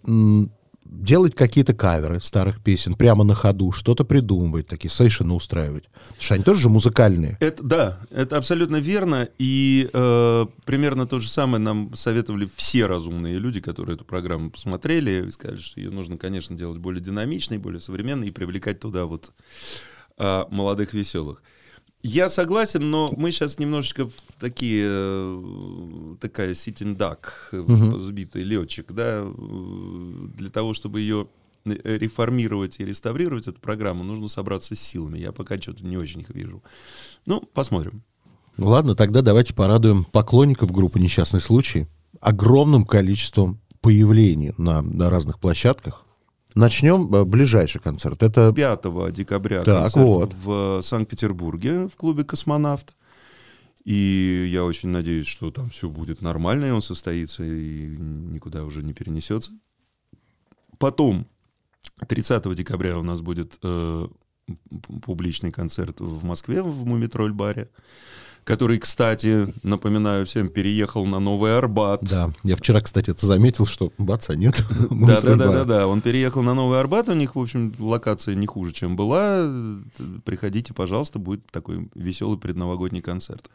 делать 0.91 1.35
какие-то 1.35 1.73
каверы 1.73 2.21
старых 2.21 2.63
песен 2.63 2.95
прямо 2.95 3.25
на 3.25 3.35
ходу, 3.35 3.73
что-то 3.73 4.05
придумывать, 4.05 4.67
такие 4.67 4.91
сейшины 4.91 5.33
устраивать. 5.35 5.85
Потому 5.89 6.23
что 6.23 6.35
они 6.35 6.45
тоже 6.45 6.61
же 6.63 6.69
музыкальные. 6.69 7.37
Это, 7.41 7.63
да, 7.63 8.01
это 8.11 8.37
абсолютно 8.37 8.77
верно. 8.77 9.29
И 9.39 9.89
э, 9.93 10.47
примерно 10.65 11.07
то 11.07 11.21
же 11.21 11.29
самое 11.29 11.63
нам 11.63 11.95
советовали 11.95 12.49
все 12.57 12.87
разумные 12.87 13.39
люди, 13.39 13.61
которые 13.61 13.95
эту 13.95 14.05
программу 14.05 14.51
посмотрели. 14.51 15.27
И 15.27 15.31
сказали, 15.31 15.61
что 15.61 15.81
ее 15.81 15.91
нужно, 15.91 16.19
конечно, 16.19 16.57
делать 16.57 16.79
более 16.79 17.01
динамичной, 17.01 17.59
более 17.59 17.81
современной 17.81 18.29
и 18.29 18.33
привлекать 18.33 18.81
туда 18.81 19.05
вот 19.07 19.33
э, 20.19 20.45
молодых 20.51 20.93
веселых. 20.93 21.43
Я 22.03 22.31
согласен, 22.31 22.91
но 22.91 23.13
мы 23.17 23.31
сейчас 23.31 23.59
немножечко 23.59 24.09
в 24.09 24.15
такие, 24.39 24.87
э, 24.89 26.15
такая 26.19 26.53
sitting 26.53 26.97
duck, 26.97 27.29
э, 27.53 27.99
сбитый 27.99 28.43
летчик, 28.43 28.91
да, 28.93 29.23
э, 29.25 30.27
для 30.35 30.49
того, 30.51 30.73
чтобы 30.73 31.01
ее 31.01 31.29
реформировать 31.67 32.81
и 32.81 32.87
реставрировать 32.87 33.47
эту 33.47 33.61
программу, 33.61 34.03
нужно 34.03 34.29
собраться 34.29 34.75
с 34.75 34.81
силами. 34.81 35.19
Я 35.19 35.31
пока 35.31 35.61
что-то 35.61 35.85
не 35.85 35.99
очень 35.99 36.23
их 36.23 36.31
вижу. 36.31 36.63
Ну, 37.27 37.43
посмотрим. 37.43 38.03
Ну 38.57 38.67
Ладно, 38.69 38.95
тогда 38.95 39.21
давайте 39.21 39.53
порадуем 39.53 40.05
поклонников 40.05 40.71
группы 40.73 40.99
«Несчастный 40.99 41.41
случай» 41.41 41.87
огромным 42.19 42.85
количеством 42.85 43.61
появлений 43.83 44.53
на, 44.57 44.81
на 44.81 45.11
разных 45.11 45.39
площадках. 45.39 46.07
Начнем 46.55 47.15
э, 47.15 47.25
ближайший 47.25 47.81
концерт. 47.81 48.23
Это 48.23 48.53
5 48.53 49.13
декабря 49.13 49.63
Так, 49.63 49.93
концерт 49.93 50.07
вот. 50.07 50.35
в 50.35 50.83
Санкт-Петербурге 50.83 51.89
в 51.89 51.97
клубе 51.97 52.25
«Космонавт». 52.25 52.95
И 53.85 54.49
я 54.53 54.65
очень 54.65 54.91
надеюсь, 54.91 55.27
что 55.27 55.51
там 55.51 55.71
все 55.71 55.89
будет 55.89 56.21
нормально, 56.21 56.67
и 56.67 56.71
он 56.71 56.83
состоится, 56.83 57.43
и 57.43 57.97
никуда 57.97 58.65
уже 58.65 58.83
не 58.83 58.93
перенесется. 58.93 59.53
Потом, 60.79 61.27
30 62.07 62.55
декабря 62.55 62.99
у 62.99 63.03
нас 63.03 63.21
будет 63.21 63.59
э, 63.63 64.07
публичный 65.05 65.53
концерт 65.53 66.01
в 66.01 66.25
Москве, 66.25 66.63
в 66.63 66.87
Мумитроль-баре, 66.87 67.69
который, 68.45 68.79
кстати, 68.79 69.53
напоминаю 69.63 70.25
всем, 70.27 70.49
переехал 70.49 71.07
на 71.07 71.21
Новый 71.21 71.57
Арбат. 71.57 72.03
Да, 72.03 72.33
я 72.43 72.57
вчера, 72.57 72.81
кстати, 72.81 73.11
это 73.11 73.27
заметил, 73.27 73.67
что 73.67 73.93
баца 73.99 74.35
нет. 74.35 74.65
Да, 74.91 75.21
да, 75.21 75.37
да, 75.37 75.53
да, 75.53 75.65
да. 75.65 75.87
Он 75.87 76.01
переехал 76.01 76.43
на 76.43 76.55
Новый 76.55 76.81
Арбат. 76.81 77.09
У 77.09 77.15
них, 77.15 77.37
в 77.37 77.39
общем, 77.39 77.75
локация 77.79 78.35
не 78.35 78.47
хуже, 78.47 78.73
чем 78.73 78.97
была. 78.97 79.49
Приходите, 80.25 80.75
пожалуйста, 80.75 81.19
будет 81.19 81.47
такой 81.51 81.89
веселый 81.95 82.39
предновогодний 82.39 83.03
концерт. 83.03 83.51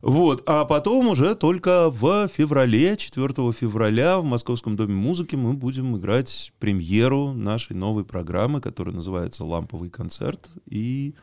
Вот, 0.00 0.42
а 0.46 0.64
потом 0.64 1.08
уже 1.08 1.34
только 1.34 1.90
в 1.90 2.28
феврале, 2.28 2.96
4 2.96 3.28
февраля 3.52 4.18
в 4.18 4.24
Московском 4.24 4.76
доме 4.76 4.94
музыки 4.94 5.36
мы 5.36 5.52
будем 5.52 5.96
играть 5.96 6.52
премьеру 6.58 7.32
нашей 7.32 7.76
новой 7.76 8.04
программы, 8.04 8.60
которая 8.60 8.94
называется 8.94 9.44
«Ламповый 9.44 9.90
концерт». 9.90 10.48
И 10.66 11.14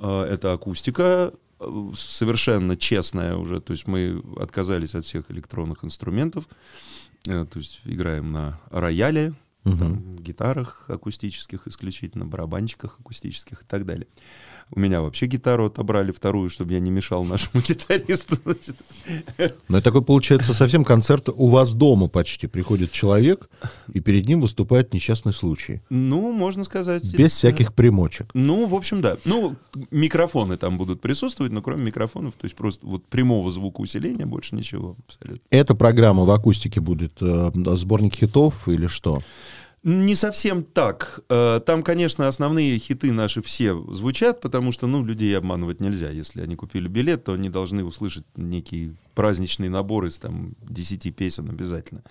э, 0.00 0.22
это 0.22 0.52
акустика, 0.52 1.32
э, 1.60 1.90
совершенно 1.94 2.76
честная 2.76 3.36
уже, 3.36 3.60
то 3.60 3.72
есть 3.72 3.86
мы 3.86 4.20
отказались 4.40 4.96
от 4.96 5.06
всех 5.06 5.30
электронных 5.30 5.84
инструментов, 5.84 6.48
Э, 7.26 7.46
то 7.50 7.58
есть 7.58 7.80
играем 7.84 8.32
на 8.32 8.60
рояле, 8.70 9.34
там, 9.64 10.16
гитарах 10.16 10.88
акустических 10.88 11.66
исключительно, 11.66 12.24
барабанчиках 12.24 12.98
акустических 13.00 13.62
и 13.62 13.64
так 13.66 13.84
далее. 13.84 14.06
У 14.70 14.80
меня 14.80 15.00
вообще 15.00 15.26
гитару 15.26 15.66
отобрали 15.66 16.12
вторую, 16.12 16.50
чтобы 16.50 16.72
я 16.72 16.80
не 16.80 16.90
мешал 16.90 17.24
нашему 17.24 17.62
гитаристу. 17.68 18.36
Но 19.68 19.78
это 19.78 19.84
такой, 19.84 20.02
получается, 20.02 20.54
совсем 20.54 20.84
концерт 20.84 21.28
у 21.28 21.48
вас 21.48 21.72
дома 21.72 22.08
почти. 22.08 22.46
Приходит 22.46 22.92
человек, 22.92 23.48
и 23.92 24.00
перед 24.00 24.26
ним 24.26 24.40
выступает 24.40 24.92
несчастный 24.92 25.32
случай. 25.32 25.82
Ну, 25.90 26.32
можно 26.32 26.64
сказать... 26.64 27.02
Без 27.14 27.32
всяких 27.32 27.74
примочек. 27.74 28.30
Ну, 28.34 28.66
в 28.66 28.74
общем, 28.74 29.00
да. 29.00 29.16
Ну, 29.24 29.56
микрофоны 29.90 30.56
там 30.56 30.76
будут 30.76 31.00
присутствовать, 31.00 31.52
но 31.52 31.62
кроме 31.62 31.84
микрофонов, 31.84 32.34
то 32.34 32.44
есть 32.44 32.56
просто 32.56 32.86
вот 32.86 33.04
прямого 33.06 33.50
звукоусиления 33.50 34.26
больше 34.26 34.54
ничего 34.54 34.96
абсолютно. 35.06 35.46
Эта 35.50 35.74
программа 35.74 36.24
в 36.24 36.30
акустике 36.30 36.80
будет 36.80 37.12
э, 37.20 37.50
сборник 37.54 38.14
хитов 38.14 38.68
или 38.68 38.86
что? 38.86 39.22
Не 39.88 40.14
совсем 40.14 40.64
так. 40.64 41.20
Э, 41.30 41.60
Там, 41.64 41.82
конечно, 41.82 42.28
основные 42.28 42.78
хиты 42.78 43.10
наши 43.10 43.40
все 43.40 43.74
звучат, 43.90 44.42
потому 44.42 44.70
что, 44.70 44.86
ну, 44.86 45.02
людей 45.02 45.34
обманывать 45.34 45.80
нельзя. 45.80 46.10
Если 46.10 46.42
они 46.42 46.56
купили 46.56 46.88
билет, 46.88 47.24
то 47.24 47.32
они 47.32 47.48
должны 47.48 47.82
услышать 47.84 48.24
некий 48.36 48.92
праздничный 49.14 49.70
набор 49.70 50.04
из 50.04 50.18
там 50.18 50.56
10 50.60 51.16
песен 51.16 51.48
обязательно. 51.48 52.02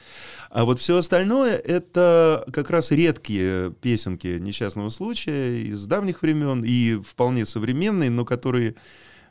А 0.49 0.65
вот 0.65 0.79
все 0.79 0.97
остальное— 0.97 1.55
это 1.55 2.47
как 2.51 2.71
раз 2.71 2.89
редкие 2.89 3.71
песенки 3.73 4.39
несчастного 4.39 4.89
случая 4.89 5.61
из 5.61 5.85
давних 5.85 6.23
времен 6.23 6.63
и 6.65 6.99
вполне 7.03 7.45
современные, 7.45 8.09
но 8.09 8.25
которые, 8.25 8.73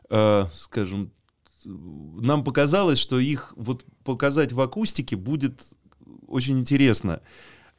э, 0.09 0.45
скажем, 0.53 1.11
нам 1.65 2.45
показалось, 2.45 3.01
что 3.01 3.19
их 3.19 3.55
вот 3.57 3.85
показать 4.05 4.53
в 4.53 4.61
акустике 4.61 5.17
будет 5.17 5.65
очень 6.29 6.61
интересно. 6.61 7.23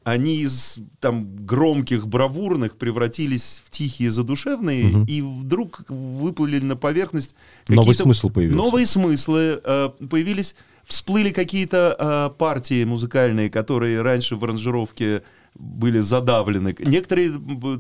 Они 0.07 0.37
из 0.37 0.79
там 1.01 1.45
громких, 1.45 2.07
бравурных 2.07 2.77
превратились 2.77 3.61
в 3.65 3.69
тихие, 3.69 4.09
задушевные, 4.09 4.85
Мгм. 4.85 5.03
и 5.05 5.21
вдруг 5.21 5.83
выплыли 5.89 6.59
на 6.61 6.77
поверхность 6.77 7.35
Новый 7.67 7.93
смысл 7.93 8.29
появился. 8.29 8.55
Новые 8.57 8.85
смыслы 8.85 9.59
э, 9.61 9.89
появились, 10.09 10.55
всплыли 10.85 11.31
какие-то 11.31 11.95
э, 11.99 12.37
партии 12.37 12.85
музыкальные, 12.85 13.49
которые 13.49 14.01
раньше 14.01 14.37
в 14.37 14.43
аранжировке 14.45 15.23
были 15.59 15.99
задавлены. 15.99 16.75
Некоторые 16.79 17.31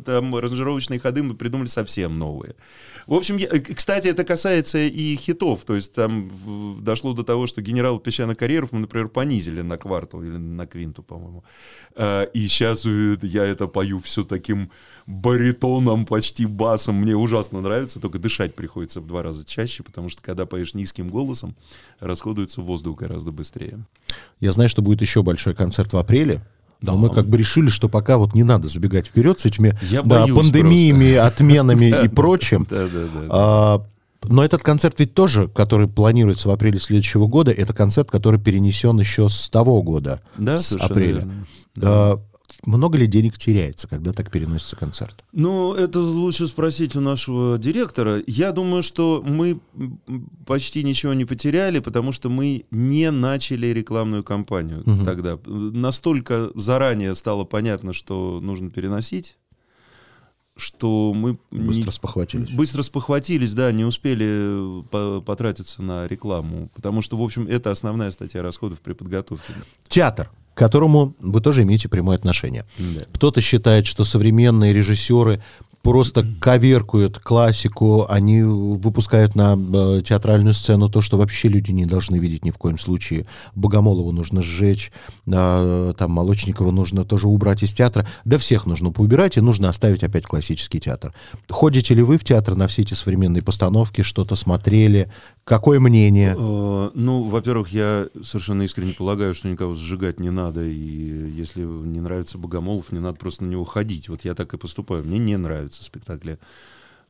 там 0.05 0.35
аранжировочные 0.35 0.99
ходы 0.99 1.21
мы 1.23 1.35
придумали 1.35 1.67
совсем 1.67 2.17
новые. 2.19 2.55
В 3.05 3.13
общем, 3.13 3.37
я- 3.37 3.47
э, 3.47 3.59
кстати, 3.59 4.07
это 4.07 4.23
касается 4.23 4.77
и 4.79 5.15
хитов. 5.15 5.63
То 5.63 5.75
есть 5.75 5.93
там 5.93 6.31
дошло 6.83 7.13
до 7.13 7.23
того, 7.23 7.47
что 7.47 7.61
генерал 7.61 7.99
песчаных 7.99 8.37
карьеров 8.37 8.71
мы, 8.71 8.79
например, 8.79 9.07
понизили 9.09 9.61
на 9.61 9.77
квартал 9.77 10.23
или 10.23 10.37
на 10.37 10.65
квинту, 10.67 11.03
по-моему. 11.03 11.43
Э, 11.95 12.25
И 12.33 12.47
сейчас 12.47 12.85
я 12.85 13.45
это 13.45 13.67
пою 13.67 13.99
все 13.99 14.23
таким 14.23 14.69
баритоном, 15.05 16.05
почти 16.05 16.45
басом. 16.45 16.95
Мне 16.95 17.15
ужасно 17.15 17.61
нравится, 17.61 17.99
только 17.99 18.19
дышать 18.19 18.55
приходится 18.55 18.99
в 19.01 19.07
два 19.07 19.23
раза 19.23 19.45
чаще, 19.45 19.83
потому 19.83 20.09
что 20.09 20.21
когда 20.21 20.45
поешь 20.45 20.73
низким 20.73 21.07
голосом, 21.09 21.55
расходуется 21.99 22.61
воздух 22.61 22.99
гораздо 22.99 23.31
быстрее. 23.31 23.79
Я 24.39 24.51
знаю, 24.51 24.69
что 24.69 24.81
будет 24.81 25.01
еще 25.01 25.23
большой 25.23 25.55
концерт 25.55 25.93
в 25.93 25.97
апреле. 25.97 26.41
Но 26.81 26.91
Да. 26.93 26.97
мы 26.97 27.09
как 27.09 27.27
бы 27.27 27.37
решили, 27.37 27.69
что 27.69 27.89
пока 27.89 28.17
вот 28.17 28.35
не 28.35 28.43
надо 28.43 28.67
забегать 28.67 29.07
вперед 29.07 29.39
с 29.39 29.45
этими 29.45 29.77
Я 29.81 30.03
да, 30.03 30.27
пандемиями, 30.27 31.13
отменами 31.13 32.03
и 32.05 32.07
прочим. 32.15 32.67
Да, 32.69 32.83
да, 32.87 32.99
да. 33.13 33.21
А, 33.29 33.81
но 34.27 34.43
этот 34.43 34.61
концерт 34.61 34.95
ведь 34.99 35.13
тоже, 35.13 35.47
который 35.47 35.87
планируется 35.87 36.49
в 36.49 36.51
апреле 36.51 36.79
следующего 36.79 37.27
года, 37.27 37.51
это 37.51 37.73
концерт, 37.73 38.11
который 38.11 38.39
перенесен 38.39 38.99
еще 38.99 39.29
с 39.29 39.49
того 39.49 39.81
года, 39.81 40.21
Да, 40.37 40.59
с 40.59 40.73
апреля. 40.75 41.13
верно. 41.19 41.33
А, 41.81 42.19
много 42.65 42.97
ли 42.97 43.07
денег 43.07 43.37
теряется, 43.37 43.87
когда 43.87 44.13
так 44.13 44.31
переносится 44.31 44.75
концерт? 44.75 45.23
Ну, 45.31 45.73
это 45.73 45.99
лучше 45.99 46.47
спросить 46.47 46.95
у 46.95 47.01
нашего 47.01 47.57
директора. 47.57 48.21
Я 48.27 48.51
думаю, 48.51 48.83
что 48.83 49.23
мы 49.25 49.59
почти 50.45 50.83
ничего 50.83 51.13
не 51.13 51.25
потеряли, 51.25 51.79
потому 51.79 52.11
что 52.11 52.29
мы 52.29 52.65
не 52.71 53.11
начали 53.11 53.67
рекламную 53.67 54.23
кампанию 54.23 54.83
Мгм. 54.85 55.05
тогда. 55.05 55.37
Настолько 55.45 56.51
заранее 56.55 57.15
стало 57.15 57.43
понятно, 57.43 57.93
что 57.93 58.39
нужно 58.41 58.69
переносить, 58.69 59.37
что 60.55 61.13
мы 61.13 61.37
не- 61.51 61.67
Быстро 61.67 61.91
спохватились. 61.91 62.49
Быстро 62.49 62.81
спохватились, 62.81 63.53
да, 63.53 63.71
не 63.71 63.83
успели 63.85 64.81
по- 64.89 65.21
потратиться 65.21 65.83
на 65.83 66.07
рекламу. 66.07 66.69
Потому 66.73 67.01
что, 67.01 67.15
в 67.17 67.21
общем, 67.21 67.45
это 67.47 67.69
основная 67.71 68.09
статья 68.11 68.41
расходов 68.41 68.81
при 68.81 68.93
подготовке. 68.93 69.53
Театр, 69.87 70.31
к 70.57 70.59
которому 70.59 71.13
вы 71.19 71.39
тоже 71.39 71.61
имеете 71.61 71.87
прямое 71.87 72.15
отношение. 72.15 72.65
Да. 72.79 73.01
Кто-то 73.13 73.41
считает, 73.41 73.85
что 73.85 74.03
современные 74.03 74.73
режиссеры 74.73 75.39
просто 75.87 76.25
коверкуют 76.41 77.17
классику, 77.17 78.05
они 78.09 78.43
выпускают 78.43 79.35
на 79.35 79.57
э, 79.57 80.01
театральную 80.01 80.53
сцену 80.53 80.89
то, 80.89 81.01
что 81.01 81.17
вообще 81.17 81.47
люди 81.47 81.71
не 81.71 81.85
должны 81.85 82.17
видеть 82.17 82.43
ни 82.43 82.51
в 82.51 82.57
коем 82.57 82.77
случае. 82.77 83.25
Богомолову 83.55 84.11
нужно 84.11 84.41
сжечь, 84.41 84.91
а, 85.31 85.93
там 85.93 86.11
Молочникова 86.11 86.71
нужно 86.71 87.05
тоже 87.05 87.27
убрать 87.29 87.63
из 87.63 87.71
театра. 87.71 88.05
Да 88.25 88.37
всех 88.37 88.65
нужно 88.65 88.91
поубирать, 88.91 89.37
и 89.37 89.41
нужно 89.41 89.69
оставить 89.69 90.03
опять 90.03 90.25
классический 90.25 90.81
театр. 90.81 91.13
Ходите 91.49 91.93
ли 91.93 92.03
вы 92.03 92.17
в 92.17 92.23
театр 92.25 92.55
на 92.55 92.67
все 92.67 92.81
эти 92.81 92.93
современные 92.93 93.41
постановки, 93.41 94.01
что-то 94.01 94.35
смотрели? 94.35 95.09
Какое 95.45 95.79
мнение? 95.79 96.35
Э, 96.37 96.89
Ну, 96.93 97.23
во-первых, 97.23 97.69
я 97.69 98.07
совершенно 98.21 98.63
искренне 98.63 98.91
полагаю, 98.93 99.33
что 99.33 99.47
никого 99.47 99.73
сжигать 99.75 100.19
не 100.19 100.31
надо, 100.31 100.61
и 100.63 101.31
если 101.31 101.61
не 101.61 102.01
нравится 102.01 102.37
Богомолов, 102.37 102.91
не 102.91 102.99
надо 102.99 103.17
просто 103.17 103.45
на 103.45 103.49
него 103.49 103.63
ходить. 103.63 104.09
Вот 104.09 104.25
я 104.25 104.35
так 104.35 104.53
и 104.53 104.57
поступаю. 104.57 105.05
Мне 105.05 105.17
не 105.17 105.37
нравятся 105.77 105.83
спектакли 105.83 106.37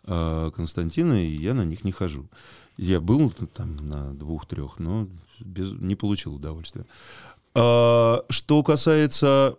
э, 0.05 0.51
Константина, 0.55 1.23
и 1.23 1.35
я 1.35 1.53
на 1.53 1.65
них 1.65 1.83
не 1.83 1.91
хожу. 1.91 2.25
Я 2.77 2.99
был 2.99 3.31
там 3.31 3.75
на 3.89 4.13
двух-трех, 4.13 4.79
но 4.79 5.07
без- 5.39 5.71
не 5.81 5.95
получил 5.95 6.35
удовольствия. 6.35 6.85
А, 7.55 8.23
Что 8.29 8.63
касается 8.63 9.55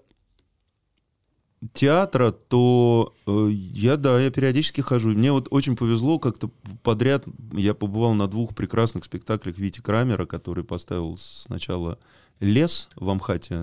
театра, 1.73 2.31
то 2.31 3.13
э, 3.27 3.49
я, 3.51 3.97
да, 3.97 4.21
я 4.21 4.31
периодически 4.31 4.81
хожу. 4.81 5.11
Мне 5.11 5.33
вот 5.33 5.49
очень 5.51 5.77
повезло, 5.77 6.19
как-то 6.21 6.51
подряд 6.85 7.25
я 7.53 7.75
побывал 7.75 8.15
на 8.15 8.29
двух 8.29 8.55
прекрасных 8.55 9.05
спектаклях 9.05 9.59
Вити 9.59 9.81
Крамера, 9.81 10.27
который 10.27 10.63
поставил 10.63 11.19
сначала 11.19 11.99
«Лес» 12.41 12.89
в 12.95 13.11
Амхате 13.11 13.55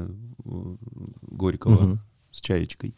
э, 0.43 0.75
Горького 1.21 1.81
Мгм. 1.81 1.99
с 2.31 2.41
чаечкой. 2.41 2.93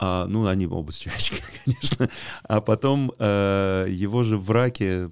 А, 0.00 0.26
ну, 0.26 0.46
они 0.46 0.66
оба 0.66 0.92
с 0.92 0.96
чаечкой, 0.96 1.40
конечно. 1.64 2.08
А 2.44 2.60
потом 2.60 3.12
э, 3.18 3.86
его 3.88 4.22
же 4.22 4.38
в 4.38 4.50
«Раке» 4.50 5.10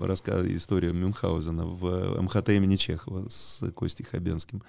раска... 0.00 0.42
история 0.46 0.92
Мюнхгаузена 0.92 1.64
в 1.64 2.20
МХТ 2.22 2.50
имени 2.50 2.76
Чехова 2.76 3.28
с 3.28 3.62
Костей 3.76 4.04
Хабенским. 4.04 4.62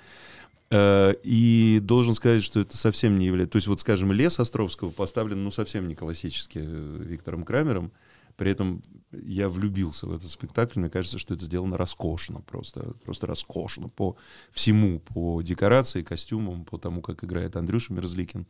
Э, 0.69 1.15
И 1.23 1.79
должен 1.81 2.13
сказать, 2.13 2.43
что 2.43 2.59
это 2.59 2.77
совсем 2.77 3.17
не 3.17 3.25
является... 3.25 3.53
То 3.53 3.57
есть, 3.57 3.67
вот, 3.67 3.79
скажем, 3.79 4.11
«Лес» 4.11 4.39
Островского 4.39 4.91
поставлен, 4.91 5.43
ну, 5.43 5.49
совсем 5.49 5.87
не 5.87 5.95
классически 5.95 6.59
э, 6.61 7.03
Виктором 7.03 7.43
Крамером. 7.45 7.91
При 8.37 8.51
этом 8.51 8.81
я 9.11 9.49
влюбился 9.49 10.05
в 10.05 10.15
этот 10.15 10.29
спектакль. 10.29 10.79
Мне 10.79 10.89
кажется, 10.89 11.17
что 11.17 11.33
это 11.33 11.45
сделано 11.45 11.77
роскошно 11.77 12.41
просто. 12.41 12.93
Просто 13.03 13.25
роскошно 13.25 13.89
по 13.89 14.15
всему. 14.51 14.99
По 14.99 15.41
декорации, 15.41 16.03
костюмам, 16.03 16.63
по 16.63 16.77
тому, 16.77 17.01
как 17.01 17.23
играет 17.23 17.55
Андрюша 17.55 17.91
Мерзликин 17.91 18.45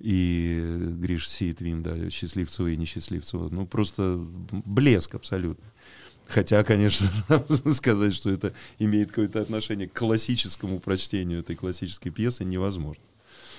и 0.00 0.62
Гриш 1.00 1.28
Сеитвин, 1.28 1.82
да, 1.82 2.10
Счастливцева 2.10 2.68
и 2.68 2.76
Несчастливцева. 2.76 3.48
Ну, 3.50 3.66
просто 3.66 4.18
блеск 4.50 5.14
абсолютно. 5.14 5.64
Хотя, 6.28 6.62
конечно, 6.64 7.08
сказать, 7.72 8.14
что 8.14 8.30
это 8.30 8.52
имеет 8.78 9.10
какое-то 9.10 9.40
отношение 9.40 9.88
к 9.88 9.92
классическому 9.92 10.80
прочтению 10.80 11.40
этой 11.40 11.56
классической 11.56 12.10
пьесы, 12.10 12.44
невозможно. 12.44 13.02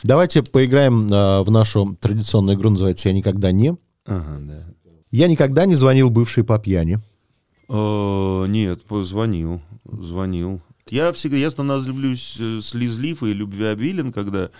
Давайте 0.04 0.44
поиграем 0.44 1.08
а, 1.12 1.44
в 1.44 1.50
нашу 1.50 1.98
традиционную 2.00 2.58
игру, 2.58 2.70
называется 2.70 3.10
«Я 3.10 3.16
никогда 3.16 3.52
не». 3.52 3.78
Ага, 4.06 4.38
да. 4.42 4.64
Я 5.10 5.28
никогда 5.28 5.66
не 5.66 5.76
звонил 5.76 6.10
бывшей 6.10 6.44
по 6.44 6.60
пьяни. 6.60 7.00
Э, 7.70 8.46
Нет, 8.48 8.84
позвонил, 8.84 9.62
звонил. 9.86 10.62
Я 10.90 11.12
всегда, 11.14 11.38
я 11.38 11.50
становлюсь 11.50 12.38
э, 12.40 12.60
слезлив 12.62 13.24
и 13.24 13.34
любвеобилен, 13.34 14.12
когда 14.12 14.52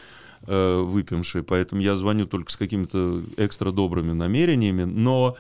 э, 0.46 0.78
выпивший, 0.78 1.44
поэтому 1.44 1.82
я 1.82 1.96
звоню 1.96 2.28
только 2.28 2.52
с 2.52 2.58
какими-то 2.58 3.24
экстра 3.38 3.72
добрыми 3.72 4.14
намерениями, 4.14 4.84
но 4.84 5.38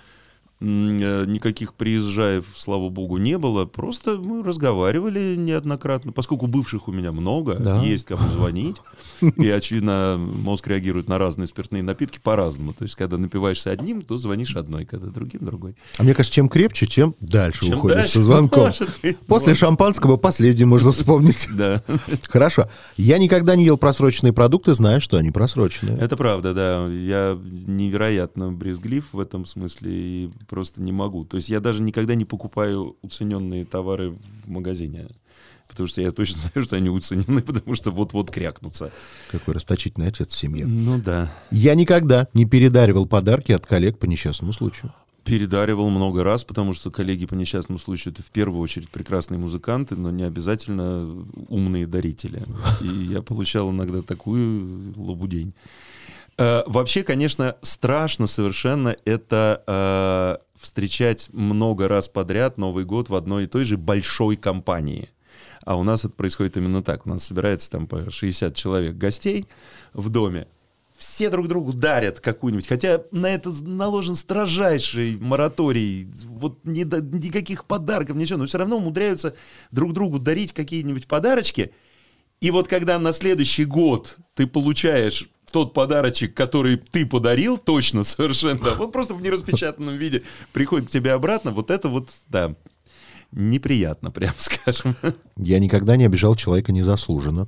никаких 0.59 1.73
приезжаев, 1.73 2.45
слава 2.55 2.89
богу, 2.89 3.17
не 3.17 3.37
было. 3.37 3.65
Просто 3.65 4.17
мы 4.17 4.43
разговаривали 4.43 5.35
неоднократно, 5.35 6.11
поскольку 6.11 6.47
бывших 6.47 6.87
у 6.87 6.91
меня 6.91 7.11
много, 7.11 7.55
Да. 7.55 7.81
есть 7.83 8.05
кому 8.05 8.27
звонить. 8.31 8.77
И, 9.21 9.49
очевидно, 9.49 10.17
мозг 10.19 10.67
реагирует 10.67 11.07
на 11.07 11.17
разные 11.17 11.47
спиртные 11.47 11.83
напитки 11.83 12.19
по-разному. 12.21 12.73
То 12.73 12.83
есть, 12.83 12.95
когда 12.95 13.17
напиваешься 13.17 13.71
одним, 13.71 14.01
то 14.01 14.17
звонишь 14.17 14.55
одной, 14.55 14.85
когда 14.85 15.07
другим 15.07 15.45
другой. 15.45 15.75
А 15.97 16.03
мне 16.03 16.13
кажется, 16.13 16.33
чем 16.35 16.49
крепче, 16.49 16.85
тем 16.87 17.15
дальше 17.19 17.65
Чем 17.65 17.77
уходишь 17.77 17.97
дальше, 17.97 18.11
со 18.13 18.21
звонком. 18.21 18.63
может 18.63 18.89
После 19.27 19.49
может. 19.49 19.57
шампанского 19.57 20.17
последний 20.17 20.65
можно 20.65 20.91
вспомнить. 20.91 21.47
Да. 21.57 21.81
Хорошо. 22.29 22.65
Я 22.97 23.17
никогда 23.17 23.55
не 23.55 23.65
ел 23.65 23.77
просроченные 23.77 24.31
продукты, 24.31 24.73
знаю, 24.75 25.01
что 25.01 25.17
они 25.17 25.31
просроченные. 25.31 25.97
Это 25.97 26.15
правда, 26.15 26.53
да. 26.53 26.85
Я 26.87 27.37
невероятно 27.67 28.51
брезглив 28.51 29.05
в 29.11 29.19
этом 29.19 29.45
смысле 29.45 29.91
и 29.91 30.29
просто 30.47 30.81
не 30.81 30.91
могу. 30.91 31.25
То 31.25 31.37
есть 31.37 31.49
я 31.49 31.59
даже 31.59 31.81
никогда 31.81 32.15
не 32.15 32.25
покупаю 32.25 32.95
уцененные 33.01 33.65
товары 33.65 34.11
в 34.45 34.49
магазине. 34.49 35.07
Потому 35.67 35.87
что 35.87 36.01
я 36.01 36.11
точно 36.11 36.37
знаю, 36.53 36.65
что 36.65 36.75
они 36.75 36.89
уценены, 36.89 37.41
потому 37.41 37.75
что 37.75 37.91
вот-вот 37.91 38.31
крякнутся. 38.31 38.91
Какой 39.29 39.53
расточительный 39.53 40.07
отец 40.07 40.29
в 40.29 40.37
семье. 40.37 40.65
Ну 40.65 40.99
да. 40.99 41.31
Я 41.51 41.75
никогда 41.75 42.27
не 42.33 42.45
передаривал 42.45 43.05
подарки 43.05 43.51
от 43.51 43.65
коллег 43.65 43.99
по 43.99 44.05
несчастному 44.05 44.53
случаю. 44.53 44.93
Передаривал 45.23 45.89
много 45.89 46.23
раз, 46.23 46.45
потому 46.45 46.71
что 46.71 46.89
коллеги 46.89 47.25
по 47.25 47.33
несчастному 47.33 47.79
случаю 47.79 48.13
это 48.13 48.23
в 48.23 48.31
первую 48.31 48.61
очередь 48.61 48.89
прекрасные 48.89 49.37
музыканты, 49.37 49.97
но 49.97 50.09
не 50.09 50.23
обязательно 50.23 51.25
умные 51.49 51.85
дарители. 51.85 52.41
И 52.79 52.87
я 52.87 53.21
получал 53.21 53.69
иногда 53.71 54.01
такую 54.01 54.93
лабудень. 54.95 55.53
Э, 56.37 56.63
Вообще, 56.67 57.03
конечно, 57.03 57.55
страшно 57.61 58.27
совершенно 58.27 58.95
это 59.05 59.63
э, 59.67 60.45
встречать 60.59 61.29
много 61.31 61.87
раз 61.87 62.07
подряд 62.09 62.57
Новый 62.57 62.85
год 62.85 63.09
в 63.09 63.15
одной 63.15 63.45
и 63.45 63.47
той 63.47 63.65
же 63.65 63.77
большой 63.77 64.35
компании. 64.35 65.09
А 65.65 65.75
у 65.75 65.83
нас 65.83 66.05
это 66.05 66.13
происходит 66.13 66.55
именно 66.57 66.81
так. 66.83 67.05
У 67.05 67.09
нас 67.09 67.23
собирается 67.25 67.69
там 67.69 67.87
по 67.87 68.09
60 68.09 68.55
человек 68.55 68.95
гостей 68.95 69.45
в 69.93 70.09
доме. 70.09 70.47
Все 70.95 71.29
друг 71.29 71.47
другу 71.47 71.73
дарят 71.73 72.19
какую-нибудь. 72.21 72.67
Хотя 72.67 73.03
на 73.11 73.27
это 73.29 73.51
наложен 73.63 74.15
строжайший 74.15 75.17
мораторий. 75.17 76.07
Вот 76.25 76.59
до- 76.63 77.01
никаких 77.01 77.65
подарков, 77.65 78.15
ничего. 78.15 78.39
Но 78.39 78.45
все 78.45 78.57
равно 78.57 78.77
умудряются 78.77 79.35
друг 79.71 79.93
другу 79.93 80.19
дарить 80.19 80.53
какие-нибудь 80.53 81.07
подарочки. 81.07 81.71
И 82.39 82.49
вот 82.49 82.67
когда 82.67 82.97
на 82.97 83.11
следующий 83.11 83.65
год 83.65 84.17
ты 84.35 84.47
получаешь 84.47 85.29
тот 85.51 85.73
подарочек, 85.73 86.33
который 86.33 86.77
ты 86.77 87.05
подарил, 87.05 87.57
точно, 87.57 88.03
совершенно, 88.03 88.75
вот 88.75 88.91
просто 88.91 89.13
в 89.13 89.21
нераспечатанном 89.21 89.95
виде 89.95 90.23
приходит 90.53 90.87
к 90.87 90.91
тебе 90.91 91.13
обратно, 91.13 91.51
вот 91.51 91.71
это 91.71 91.89
вот, 91.89 92.09
да, 92.27 92.55
неприятно, 93.31 94.11
прям 94.11 94.33
скажем. 94.37 94.95
Я 95.35 95.59
никогда 95.59 95.95
не 95.97 96.05
обижал 96.05 96.35
человека 96.35 96.71
незаслуженно. 96.71 97.47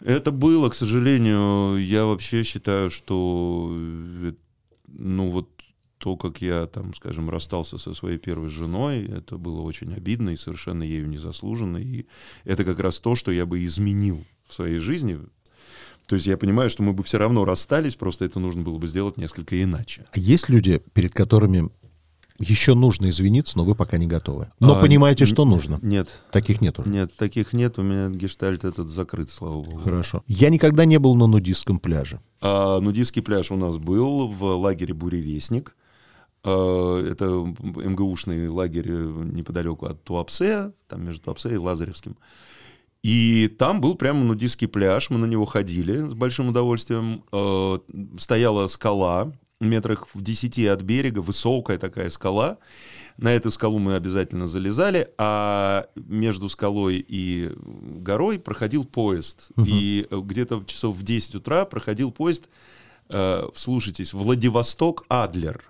Это 0.00 0.30
было, 0.30 0.68
к 0.68 0.74
сожалению, 0.74 1.76
я 1.76 2.04
вообще 2.04 2.42
считаю, 2.42 2.90
что, 2.90 3.70
э, 3.72 4.32
ну 4.88 5.28
вот 5.28 5.48
то, 5.98 6.16
как 6.16 6.42
я 6.42 6.66
там, 6.66 6.94
скажем, 6.94 7.30
расстался 7.30 7.78
со 7.78 7.94
своей 7.94 8.18
первой 8.18 8.48
женой, 8.48 9.06
это 9.06 9.38
было 9.38 9.62
очень 9.62 9.94
обидно 9.94 10.30
и 10.30 10.36
совершенно 10.36 10.82
ею 10.82 11.08
незаслуженно. 11.08 11.78
И 11.78 12.06
это 12.44 12.64
как 12.64 12.78
раз 12.80 13.00
то, 13.00 13.14
что 13.14 13.32
я 13.32 13.46
бы 13.46 13.64
изменил 13.64 14.24
в 14.46 14.54
своей 14.54 14.78
жизни. 14.78 15.18
То 16.06 16.14
есть 16.14 16.26
я 16.26 16.36
понимаю, 16.36 16.70
что 16.70 16.82
мы 16.82 16.92
бы 16.92 17.02
все 17.02 17.18
равно 17.18 17.44
расстались, 17.44 17.96
просто 17.96 18.24
это 18.24 18.38
нужно 18.38 18.62
было 18.62 18.78
бы 18.78 18.86
сделать 18.88 19.16
несколько 19.16 19.60
иначе. 19.62 20.06
А 20.12 20.18
есть 20.18 20.48
люди, 20.48 20.80
перед 20.92 21.12
которыми 21.12 21.68
еще 22.38 22.74
нужно 22.74 23.08
извиниться, 23.08 23.56
но 23.56 23.64
вы 23.64 23.74
пока 23.74 23.96
не 23.96 24.06
готовы. 24.06 24.50
Но 24.60 24.76
А, 24.76 24.80
понимаете, 24.80 25.24
что 25.24 25.44
нужно. 25.44 25.78
Нет, 25.82 26.08
Таких 26.30 26.60
нет 26.60 26.78
уже. 26.78 26.90
нет, 26.90 27.14
таких 27.16 27.52
нет, 27.54 27.78
у 27.78 27.82
меня 27.82 28.08
гештальт 28.10 28.64
этот 28.64 28.88
закрыт, 28.90 29.30
слава 29.30 29.62
богу. 29.62 29.80
Хорошо. 29.80 30.22
Я 30.26 30.50
никогда 30.50 30.84
не 30.84 30.98
был 30.98 31.14
на 31.16 31.26
нудистском 31.26 31.78
пляже. 31.78 32.20
А, 32.42 32.78
нудистский 32.80 33.22
пляж 33.22 33.50
у 33.50 33.56
нас 33.56 33.78
был 33.78 34.28
в 34.28 34.44
лагере 34.54 34.92
«Буревестник». 34.94 35.74
А, 36.44 37.02
Это 37.10 37.24
МГУшный 37.26 38.48
лагерь 38.48 38.90
э, 38.90 39.22
неподалеку 39.32 39.86
от 39.86 40.04
Туапсе, 40.04 40.72
там 40.88 41.04
между 41.04 41.22
Туапсе 41.22 41.54
и 41.54 41.56
Лазаревским. 41.56 42.16
И 43.06 43.46
там 43.46 43.80
был 43.80 43.94
прямо 43.94 44.24
нудистский 44.24 44.66
пляж, 44.66 45.10
мы 45.10 45.18
на 45.18 45.26
него 45.26 45.44
ходили 45.44 46.08
с 46.08 46.14
большим 46.14 46.48
удовольствием. 46.48 47.22
Э, 47.30 47.78
Стояла 48.18 48.66
скала, 48.66 49.32
метрах 49.60 50.08
в 50.12 50.22
10 50.22 50.66
от 50.66 50.82
берега, 50.82 51.20
высокая 51.20 51.78
такая 51.78 52.10
скала. 52.10 52.58
На 53.16 53.32
эту 53.32 53.52
скалу 53.52 53.78
мы 53.78 53.94
обязательно 53.94 54.48
залезали, 54.48 55.08
а 55.18 55.86
между 55.94 56.48
скалой 56.48 56.96
и 57.06 57.52
горой 57.56 58.40
проходил 58.40 58.84
поезд. 58.84 59.50
И 59.64 60.08
э, 60.10 60.20
где-то 60.20 60.64
часов 60.66 60.96
в 60.96 61.04
10 61.04 61.36
утра 61.36 61.64
проходил 61.64 62.10
поезд, 62.10 62.48
э, 63.08 63.44
вслушайтесь, 63.54 64.14
Владивосток-Адлер. 64.14 65.62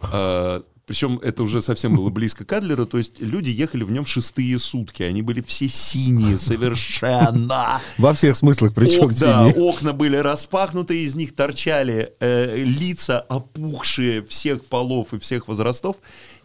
Э, 0.00 0.62
Причем 0.88 1.20
это 1.22 1.42
уже 1.42 1.60
совсем 1.60 1.94
было 1.94 2.08
близко 2.08 2.46
к 2.46 2.52
Адлеру, 2.54 2.86
то 2.86 2.96
есть 2.96 3.20
люди 3.20 3.50
ехали 3.50 3.84
в 3.84 3.90
нем 3.90 4.06
шестые 4.06 4.58
сутки, 4.58 5.02
они 5.02 5.20
были 5.20 5.42
все 5.42 5.68
синие 5.68 6.38
совершенно. 6.38 7.82
Во 7.98 8.14
всех 8.14 8.34
смыслах, 8.36 8.72
причем 8.74 9.04
Ок- 9.04 9.12
да, 9.12 9.50
синие. 9.50 9.62
окна 9.62 9.92
были 9.92 10.16
распахнуты, 10.16 11.04
из 11.04 11.14
них 11.14 11.34
торчали 11.34 12.14
э, 12.20 12.64
лица 12.64 13.20
опухшие 13.20 14.24
всех 14.24 14.64
полов 14.64 15.12
и 15.12 15.18
всех 15.18 15.46
возрастов, 15.46 15.96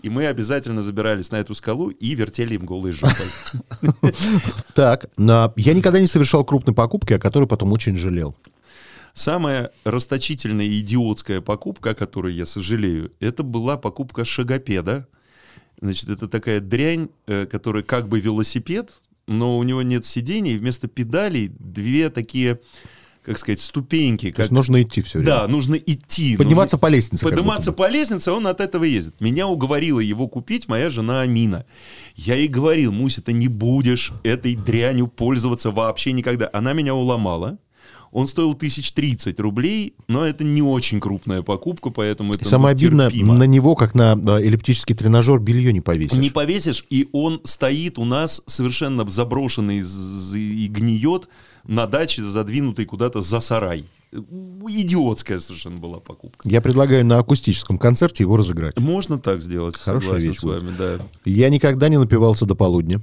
и 0.02 0.10
мы 0.10 0.26
обязательно 0.28 0.84
забирались 0.84 1.32
на 1.32 1.38
эту 1.38 1.56
скалу 1.56 1.88
и 1.88 2.14
вертели 2.14 2.56
им 2.56 2.66
голые 2.66 2.92
жопой. 2.92 3.14
Так, 4.76 5.06
я 5.18 5.74
никогда 5.74 6.02
не 6.02 6.08
совершал 6.08 6.44
крупной 6.44 6.76
покупки, 6.76 7.14
о 7.14 7.20
которой 7.20 7.48
потом 7.48 7.72
очень 7.72 7.96
жалел. 7.96 8.36
Самая 9.14 9.72
расточительная 9.84 10.66
и 10.66 10.80
идиотская 10.80 11.40
покупка, 11.40 11.92
о 11.92 11.96
которой 11.96 12.34
я 12.34 12.48
сожалею, 12.48 13.12
это 13.20 13.44
была 13.44 13.78
покупка 13.78 14.26
шагопеда. 14.26 15.08
Значит, 15.80 16.10
это 16.10 16.28
такая 16.28 16.60
дрянь, 16.60 17.10
э, 17.28 17.46
которая 17.46 17.84
как 17.84 18.08
бы 18.10 18.20
велосипед, 18.20 18.90
но 19.28 19.60
у 19.60 19.64
него 19.64 19.84
нет 19.84 20.06
сидений, 20.06 20.58
вместо 20.58 20.88
педалей 20.88 21.52
две 21.60 22.10
такие, 22.10 22.60
как 23.22 23.38
сказать, 23.38 23.60
ступеньки. 23.60 24.30
То 24.32 24.38
Как... 24.38 24.40
есть 24.46 24.52
нужно 24.52 24.82
идти 24.82 25.04
все 25.04 25.20
время. 25.20 25.32
Да, 25.32 25.48
нужно 25.48 25.76
идти. 25.76 26.36
Подниматься 26.36 26.78
нужно- 26.78 26.82
по 26.82 26.88
лестнице. 26.88 27.24
Подниматься 27.24 27.72
по 27.72 27.90
лестнице, 27.90 28.32
он 28.32 28.48
от 28.48 28.62
этого 28.62 28.84
ездит. 28.84 29.22
Меня 29.22 29.48
уговорила 29.48 30.00
его 30.00 30.28
купить 30.28 30.68
моя 30.68 30.90
жена 30.90 31.22
Амина. 31.22 31.66
Я 32.16 32.36
ей 32.36 32.48
говорил, 32.48 32.92
Муся, 32.92 33.22
ты 33.22 33.34
не 33.34 33.48
будешь 33.48 34.12
этой 34.24 34.56
дрянью 34.56 35.08
пользоваться 35.08 35.70
вообще 35.70 36.14
никогда. 36.14 36.50
Она 36.52 36.74
меня 36.74 36.96
уломала. 36.96 37.60
Он 38.14 38.28
стоил 38.28 38.54
тысяч 38.54 38.92
тридцать 38.92 39.40
рублей, 39.40 39.96
но 40.08 40.24
это 40.24 40.44
не 40.44 40.62
очень 40.62 41.00
крупная 41.00 41.42
покупка, 41.42 41.90
поэтому 41.90 42.34
это 42.34 42.46
И 42.46 42.48
Самое 42.48 42.76
ну, 42.76 42.80
обидное, 42.80 43.10
терпимо. 43.10 43.36
на 43.36 43.44
него, 43.44 43.76
как 43.76 43.96
на 43.96 44.14
эллиптический 44.40 44.96
тренажер, 44.96 45.40
белье 45.40 45.74
не 45.74 45.82
повесишь. 45.82 46.18
Не 46.18 46.30
повесишь, 46.30 46.86
и 46.92 47.10
он 47.12 47.42
стоит 47.44 47.98
у 47.98 48.06
нас 48.06 48.44
совершенно 48.46 49.10
заброшенный 49.10 49.80
и 49.80 50.68
гниет 50.68 51.28
на 51.66 51.88
даче, 51.88 52.22
задвинутый 52.24 52.86
куда-то 52.86 53.22
за 53.24 53.40
сарай. 53.40 53.86
Идиотская 54.12 55.40
совершенно 55.40 55.80
была 55.80 56.00
покупка. 56.00 56.48
Я 56.48 56.62
предлагаю 56.62 57.04
на 57.04 57.18
акустическом 57.18 57.80
концерте 57.80 58.24
его 58.24 58.38
разыграть. 58.38 58.78
Можно 58.78 59.18
так 59.18 59.42
сделать. 59.42 59.76
Хорошая 59.76 60.20
вещь 60.20 60.38
с 60.38 60.44
вами, 60.44 60.72
да. 60.78 61.00
Я 61.26 61.50
никогда 61.50 61.90
не 61.90 61.98
напивался 61.98 62.46
до 62.46 62.54
полудня. 62.54 63.02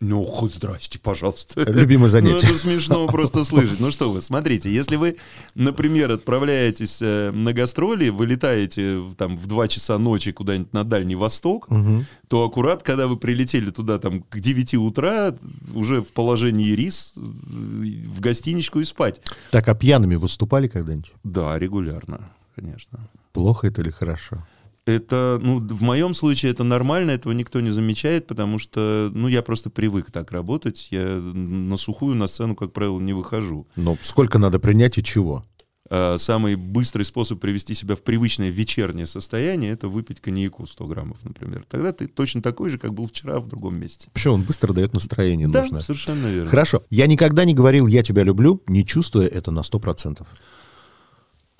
Ну, 0.00 0.24
хоть 0.24 0.52
здрасте, 0.54 0.98
пожалуйста. 0.98 1.62
Любимое 1.70 2.08
занятие. 2.08 2.32
Ну, 2.48 2.52
это 2.52 2.58
смешно 2.58 3.06
просто 3.06 3.44
слышать. 3.44 3.78
Ну 3.78 3.92
что 3.92 4.10
вы, 4.10 4.20
смотрите, 4.20 4.72
если 4.72 4.96
вы, 4.96 5.18
например, 5.54 6.10
отправляетесь 6.10 6.98
э, 7.00 7.30
на 7.30 7.52
гастроли, 7.52 8.08
вылетаете 8.08 9.00
там 9.16 9.36
в 9.38 9.46
2 9.46 9.68
часа 9.68 9.96
ночи 9.98 10.32
куда-нибудь 10.32 10.72
на 10.72 10.82
Дальний 10.82 11.14
Восток, 11.14 11.70
Мгм. 11.70 12.06
то 12.26 12.42
аккурат, 12.44 12.82
когда 12.82 13.06
вы 13.06 13.16
прилетели 13.16 13.70
туда 13.70 14.00
там 14.00 14.22
к 14.22 14.40
9 14.40 14.74
утра, 14.74 15.32
уже 15.72 16.02
в 16.02 16.08
положении 16.08 16.72
рис, 16.72 17.12
в 17.16 18.20
гостиничку 18.20 18.80
и 18.80 18.84
спать. 18.84 19.20
Так, 19.52 19.68
а 19.68 19.74
пьяными 19.76 20.16
выступали 20.16 20.66
когда-нибудь? 20.66 21.12
Да, 21.22 21.56
регулярно, 21.56 22.30
конечно. 22.56 22.98
Плохо 23.32 23.68
это 23.68 23.80
или 23.80 23.90
хорошо? 23.90 24.44
Это, 24.86 25.38
ну, 25.42 25.60
в 25.60 25.82
моем 25.82 26.12
случае 26.12 26.52
это 26.52 26.62
нормально, 26.62 27.12
этого 27.12 27.32
никто 27.32 27.60
не 27.60 27.70
замечает, 27.70 28.26
потому 28.26 28.58
что, 28.58 29.10
ну, 29.14 29.28
я 29.28 29.40
просто 29.42 29.70
привык 29.70 30.10
так 30.10 30.30
работать. 30.30 30.88
Я 30.90 31.06
на 31.16 31.78
сухую 31.78 32.14
на 32.16 32.26
сцену, 32.26 32.54
как 32.54 32.72
правило, 32.72 33.00
не 33.00 33.14
выхожу. 33.14 33.66
Но 33.76 33.96
сколько 34.02 34.38
надо 34.38 34.58
принять 34.58 34.98
и 34.98 35.02
чего? 35.02 35.44
А 35.90 36.16
самый 36.18 36.56
быстрый 36.56 37.02
способ 37.04 37.40
привести 37.40 37.74
себя 37.74 37.94
в 37.94 38.02
привычное 38.02 38.50
вечернее 38.50 39.06
состояние— 39.06 39.72
это 39.72 39.88
выпить 39.88 40.20
коньяку 40.20 40.66
100 40.66 40.86
граммов, 40.86 41.18
например. 41.24 41.64
Тогда 41.68 41.92
ты 41.92 42.06
точно 42.06 42.42
такой 42.42 42.70
же, 42.70 42.78
как 42.78 42.94
был 42.94 43.06
вчера 43.06 43.38
в 43.38 43.48
другом 43.48 43.78
месте. 43.78 44.08
Почему 44.12 44.34
он 44.34 44.42
быстро 44.42 44.72
дает 44.72 44.94
настроение 44.94 45.48
да, 45.48 45.62
нужно? 45.62 45.82
совершенно 45.82 46.26
верно. 46.26 46.48
Хорошо. 46.48 46.84
Я 46.90 47.06
никогда 47.06 47.44
не 47.44 47.54
говорил 47.54 47.86
«я 47.86 48.02
тебя 48.02 48.22
люблю», 48.22 48.62
не 48.66 48.84
чувствуя 48.84 49.26
это 49.26 49.50
на 49.50 49.60
100%. 49.60 50.26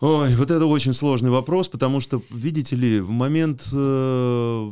Ой, 0.00 0.34
вот 0.34 0.50
это 0.50 0.66
очень 0.66 0.92
сложный 0.92 1.30
вопрос, 1.30 1.68
потому 1.68 2.00
что, 2.00 2.20
видите 2.30 2.74
ли, 2.74 3.00
в 3.00 3.10
момент, 3.10 3.68
э, 3.72 4.70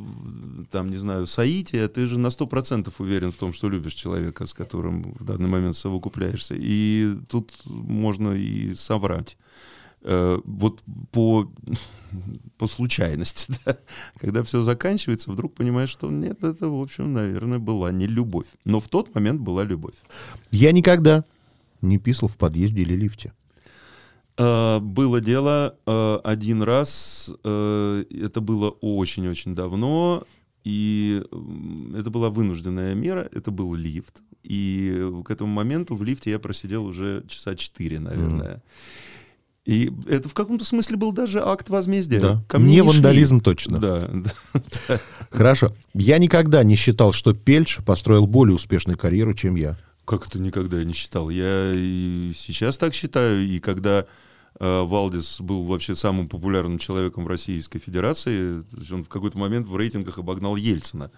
там, 0.71 0.91
не 0.91 0.97
знаю, 0.97 1.27
соития, 1.27 1.87
ты 1.87 2.07
же 2.07 2.19
на 2.19 2.27
100% 2.27 2.93
уверен 2.99 3.31
в 3.31 3.37
том, 3.37 3.53
что 3.53 3.69
любишь 3.69 3.95
человека, 3.95 4.47
с 4.47 4.53
которым 4.53 5.15
в 5.19 5.25
данный 5.25 5.49
момент 5.49 5.77
совокупляешься. 5.77 6.55
И 6.59 7.17
тут 7.29 7.53
можно 7.67 8.33
и 8.33 8.75
соврать. 8.75 9.37
Э, 10.03 10.41
вот 10.45 10.83
по, 11.13 11.49
по 12.59 12.67
случайности, 12.67 13.55
да. 13.65 13.79
когда 14.19 14.43
все 14.43 14.61
заканчивается, 14.61 15.31
вдруг 15.31 15.55
понимаешь, 15.55 15.91
что 15.91 16.11
нет, 16.11 16.43
это, 16.43 16.69
в 16.69 16.81
общем, 16.81 17.13
наверное, 17.13 17.61
была 17.61 17.93
не 17.93 18.09
любовь. 18.09 18.49
Но 18.65 18.81
в 18.81 18.89
тот 18.89 19.15
момент 19.15 19.41
была 19.41 19.63
любовь. 19.63 19.95
Я 20.51 20.73
никогда 20.73 21.25
не 21.81 21.99
писал 21.99 22.29
в 22.29 22.37
подъезде 22.37 22.83
или 22.83 22.97
лифте. 22.97 23.33
Э, 24.39 24.79
Было 24.81 25.21
дело 25.21 25.77
э, 25.87 26.19
один 26.25 26.63
раз, 26.63 27.31
э, 27.45 28.05
это 28.11 28.41
было 28.41 28.71
очень-очень 28.71 29.55
давно, 29.55 30.25
и 30.65 31.23
это 31.97 32.11
была 32.11 32.31
вынужденная 32.31 32.95
мера, 32.95 33.29
это 33.33 33.51
был 33.51 33.75
лифт, 33.75 34.23
и 34.43 35.11
к 35.25 35.31
этому 35.31 35.53
моменту 35.53 35.95
в 35.97 36.03
лифте 36.03 36.31
я 36.31 36.39
просидел 36.39 36.87
уже 36.87 37.25
часа 37.29 37.55
четыре, 37.55 38.01
наверное. 38.01 38.63
И 39.65 39.93
это 40.09 40.29
в 40.29 40.35
каком-то 40.35 40.65
смысле 40.65 40.97
был 40.97 41.13
даже 41.13 41.41
акт 41.41 41.69
возмездия. 41.69 42.21
Да. 42.21 42.45
Ко 42.49 42.59
мне 42.59 42.73
Не 42.73 42.79
шли. 42.83 42.89
вандализм 42.89 43.41
точно. 43.41 43.79
Да, 43.79 44.11
да. 44.89 45.01
Хорошо. 45.31 45.73
Я 45.95 46.19
никогда 46.19 46.65
не 46.65 46.75
считал, 46.75 47.13
что 47.13 47.33
Пельш 47.33 47.79
построил 47.87 48.27
более 48.27 48.57
успешную 48.57 48.99
карьеру, 48.99 49.35
чем 49.35 49.55
я. 49.55 49.79
Как 50.05 50.27
это 50.27 50.39
никогда 50.39 50.79
я 50.79 50.85
не 50.85 50.93
считал? 50.93 51.31
Я 51.31 51.73
и 51.75 52.33
сейчас 52.35 52.77
так 52.79 52.95
считаю, 52.95 53.47
и 53.47 53.61
когда 53.61 54.07
э, 54.59 54.83
Валдис 54.83 55.41
был 55.41 55.65
вообще 55.65 55.95
самым 55.95 56.29
популярным 56.29 56.79
человеком 56.79 57.25
в 57.25 57.29
Российской 57.29 57.79
Федерации, 57.79 58.65
он 58.93 59.05
в 59.05 59.09
какой-то 59.09 59.39
момент 59.39 59.69
в 59.69 59.77
рейтингах 59.77 60.19
обогнал 60.19 60.57
Ельцина. 60.57 61.11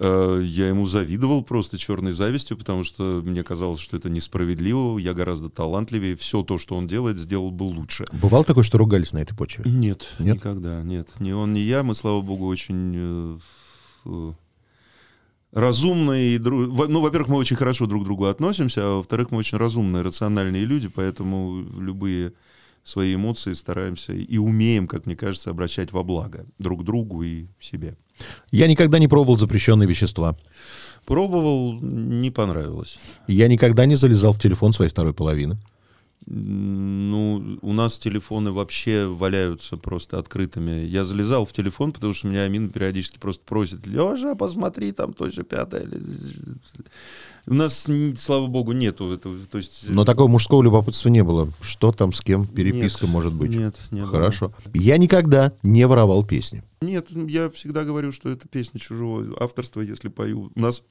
Э, 0.00 0.40
я 0.44 0.68
ему 0.68 0.84
завидовал 0.86 1.42
просто 1.42 1.76
черной 1.76 2.12
завистью, 2.12 2.56
потому 2.56 2.84
что 2.84 3.20
мне 3.24 3.42
казалось, 3.42 3.80
что 3.80 3.96
это 3.96 4.08
несправедливо, 4.08 4.98
я 4.98 5.12
гораздо 5.12 5.48
талантливее, 5.48 6.16
все 6.16 6.42
то, 6.42 6.58
что 6.58 6.76
он 6.76 6.86
делает, 6.86 7.18
сделал 7.18 7.50
бы 7.50 7.64
лучше. 7.64 8.04
Бывало 8.12 8.44
такое, 8.44 8.64
что 8.64 8.78
ругались 8.78 9.12
на 9.12 9.18
этой 9.18 9.36
почве? 9.36 9.64
Нет, 9.68 10.06
Нет? 10.18 10.36
никогда, 10.36 10.82
нет. 10.82 11.08
Ни 11.18 11.32
он, 11.32 11.52
ни 11.52 11.60
я, 11.60 11.82
мы, 11.82 11.94
слава 11.94 12.20
богу, 12.20 12.46
очень 12.46 12.92
э, 12.96 13.38
э, 14.06 14.32
разумные, 15.52 16.34
и 16.34 16.38
дру- 16.38 16.66
во- 16.66 16.88
ну, 16.88 17.00
во-первых, 17.00 17.28
мы 17.28 17.36
очень 17.36 17.56
хорошо 17.56 17.86
друг 17.86 18.02
к 18.02 18.04
другу 18.04 18.26
относимся, 18.26 18.80
а 18.84 18.96
во-вторых, 18.96 19.30
мы 19.30 19.38
очень 19.38 19.58
разумные, 19.58 20.02
рациональные 20.02 20.64
люди, 20.64 20.88
поэтому 20.88 21.64
любые 21.78 22.32
свои 22.84 23.14
эмоции 23.14 23.52
стараемся 23.52 24.12
и 24.12 24.38
умеем, 24.38 24.86
как 24.86 25.06
мне 25.06 25.16
кажется, 25.16 25.50
обращать 25.50 25.92
во 25.92 26.02
благо 26.02 26.46
друг 26.58 26.84
другу 26.84 27.22
и 27.22 27.46
себе. 27.60 27.96
Я 28.50 28.66
никогда 28.66 28.98
не 28.98 29.08
пробовал 29.08 29.38
запрещенные 29.38 29.88
вещества. 29.88 30.36
Пробовал, 31.04 31.80
не 31.80 32.30
понравилось. 32.30 32.98
Я 33.26 33.48
никогда 33.48 33.86
не 33.86 33.96
залезал 33.96 34.32
в 34.32 34.40
телефон 34.40 34.72
своей 34.72 34.90
второй 34.90 35.14
половины. 35.14 35.56
Ну, 36.30 37.58
у 37.62 37.72
нас 37.72 37.98
телефоны 37.98 38.52
вообще 38.52 39.06
валяются 39.06 39.78
просто 39.78 40.18
открытыми. 40.18 40.84
Я 40.84 41.04
залезал 41.04 41.46
в 41.46 41.54
телефон, 41.54 41.90
потому 41.92 42.12
что 42.12 42.28
меня 42.28 42.42
Амин 42.42 42.68
периодически 42.68 43.18
просто 43.18 43.42
просит, 43.46 43.86
Леша, 43.86 44.34
посмотри, 44.34 44.92
там 44.92 45.14
то 45.14 45.30
же 45.30 45.42
пятое. 45.42 45.88
У 47.46 47.54
нас, 47.54 47.86
слава 48.18 48.46
богу, 48.46 48.72
нету 48.72 49.10
этого. 49.10 49.38
То 49.50 49.56
есть, 49.56 49.88
Но 49.88 50.04
такого 50.04 50.28
мужского 50.28 50.62
любопытства 50.62 51.08
не 51.08 51.24
было. 51.24 51.50
Что 51.62 51.92
там, 51.92 52.12
с 52.12 52.20
кем, 52.20 52.46
переписка 52.46 53.06
Нет, 53.06 53.12
может 53.12 53.32
быть. 53.32 53.50
Нет, 53.50 53.76
не 53.90 54.02
было. 54.02 54.10
Хорошо. 54.10 54.52
Я 54.74 54.98
никогда 54.98 55.54
не 55.62 55.86
воровал 55.86 56.26
песни. 56.26 56.62
Нет, 56.82 57.06
я 57.10 57.48
всегда 57.48 57.84
говорю, 57.84 58.12
что 58.12 58.28
это 58.28 58.46
песня 58.48 58.78
чужого 58.78 59.34
авторства, 59.40 59.80
если 59.80 60.08
пою. 60.08 60.52
У 60.54 60.60
нас 60.60 60.82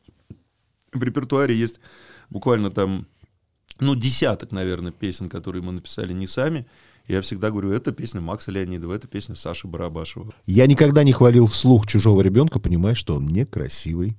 в 0.91 1.03
репертуаре 1.03 1.53
есть 1.53 1.79
буквально 2.31 2.71
там, 2.71 3.05
ну, 3.79 3.95
десяток, 3.95 4.51
наверное, 4.51 4.91
песен, 4.91 5.29
которые 5.29 5.61
мы 5.61 5.71
написали 5.71 6.13
не 6.13 6.27
сами. 6.27 6.65
Я 7.07 7.21
всегда 7.21 7.51
говорю, 7.51 7.71
это 7.71 7.91
песня 7.91 8.19
Макса 8.19 8.51
Леонидова, 8.51 8.93
это 8.93 9.07
песня 9.07 9.35
Саши 9.35 9.67
Барабашева. 9.67 10.33
Я 10.45 10.67
никогда 10.67 11.03
не 11.03 11.13
хвалил 11.13 11.47
вслух 11.47 11.87
чужого 11.87 12.21
ребенка, 12.21 12.59
понимая, 12.59 12.95
что 12.95 13.15
он 13.15 13.27
некрасивый. 13.27 14.17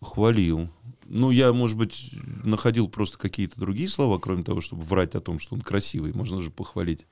Хвалил. 0.00 0.68
Ну, 1.08 1.30
я, 1.30 1.52
может 1.52 1.76
быть, 1.76 2.12
находил 2.44 2.88
просто 2.88 3.18
какие-то 3.18 3.60
другие 3.60 3.88
слова, 3.88 4.18
кроме 4.18 4.42
того, 4.42 4.60
чтобы 4.60 4.82
врать 4.82 5.14
о 5.14 5.20
том, 5.20 5.38
что 5.38 5.54
он 5.54 5.60
красивый. 5.60 6.12
Можно 6.12 6.40
же 6.40 6.50
похвалить 6.50 7.06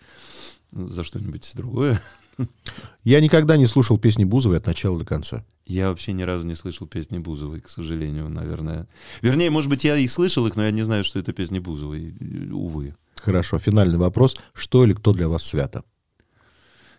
за 0.73 1.05
что-нибудь 1.05 1.49
другое. 1.55 2.03
Я 3.05 3.21
никогда 3.21 3.57
не 3.57 3.67
слушал 3.67 3.99
песни 3.99 4.25
Бузовой 4.25 4.59
от 4.59 4.67
начала 4.67 4.99
до 4.99 5.05
конца. 5.05 5.45
Я 5.67 5.89
вообще 5.89 6.13
ни 6.13 6.23
разу 6.23 6.47
не 6.47 6.55
слышал 6.55 6.87
песни 6.87 7.19
Бузовой, 7.19 7.61
к 7.61 7.69
сожалению, 7.69 8.29
наверное. 8.29 8.87
Вернее, 9.23 9.51
может 9.51 9.71
быть, 9.71 9.85
я 9.85 9.97
и 9.97 10.09
слышал 10.09 10.47
их, 10.47 10.57
но 10.57 10.65
я 10.65 10.71
не 10.71 10.83
знаю, 10.83 11.05
что 11.05 11.19
это 11.19 11.33
песни 11.33 11.59
Бузовой. 11.59 12.15
Увы. 12.53 12.95
Хорошо, 13.17 13.59
финальный 13.59 13.99
вопрос. 13.99 14.37
Что 14.53 14.85
или 14.85 14.93
кто 14.93 15.13
для 15.13 15.29
вас 15.29 15.43
свято? 15.45 15.85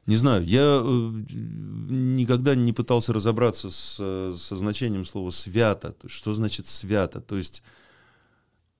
Не 0.05 0.17
знаю, 0.17 0.45
я 0.45 0.81
э, 0.83 1.11
никогда 1.29 2.53
не 2.53 2.73
пытался 2.73 3.11
разобраться 3.11 3.71
с, 3.71 3.97
э, 3.99 4.35
со 4.37 4.55
значением 4.55 5.03
слова 5.03 5.31
«свято». 5.31 5.95
Что 6.05 6.35
значит 6.35 6.67
«свято»? 6.67 7.21
То 7.21 7.37
есть 7.37 7.63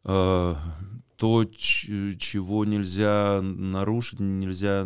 то, 0.06 1.46
ч- 1.58 2.16
чего 2.20 2.66
нельзя 2.66 3.42
нарушить, 3.42 4.20
нельзя... 4.20 4.86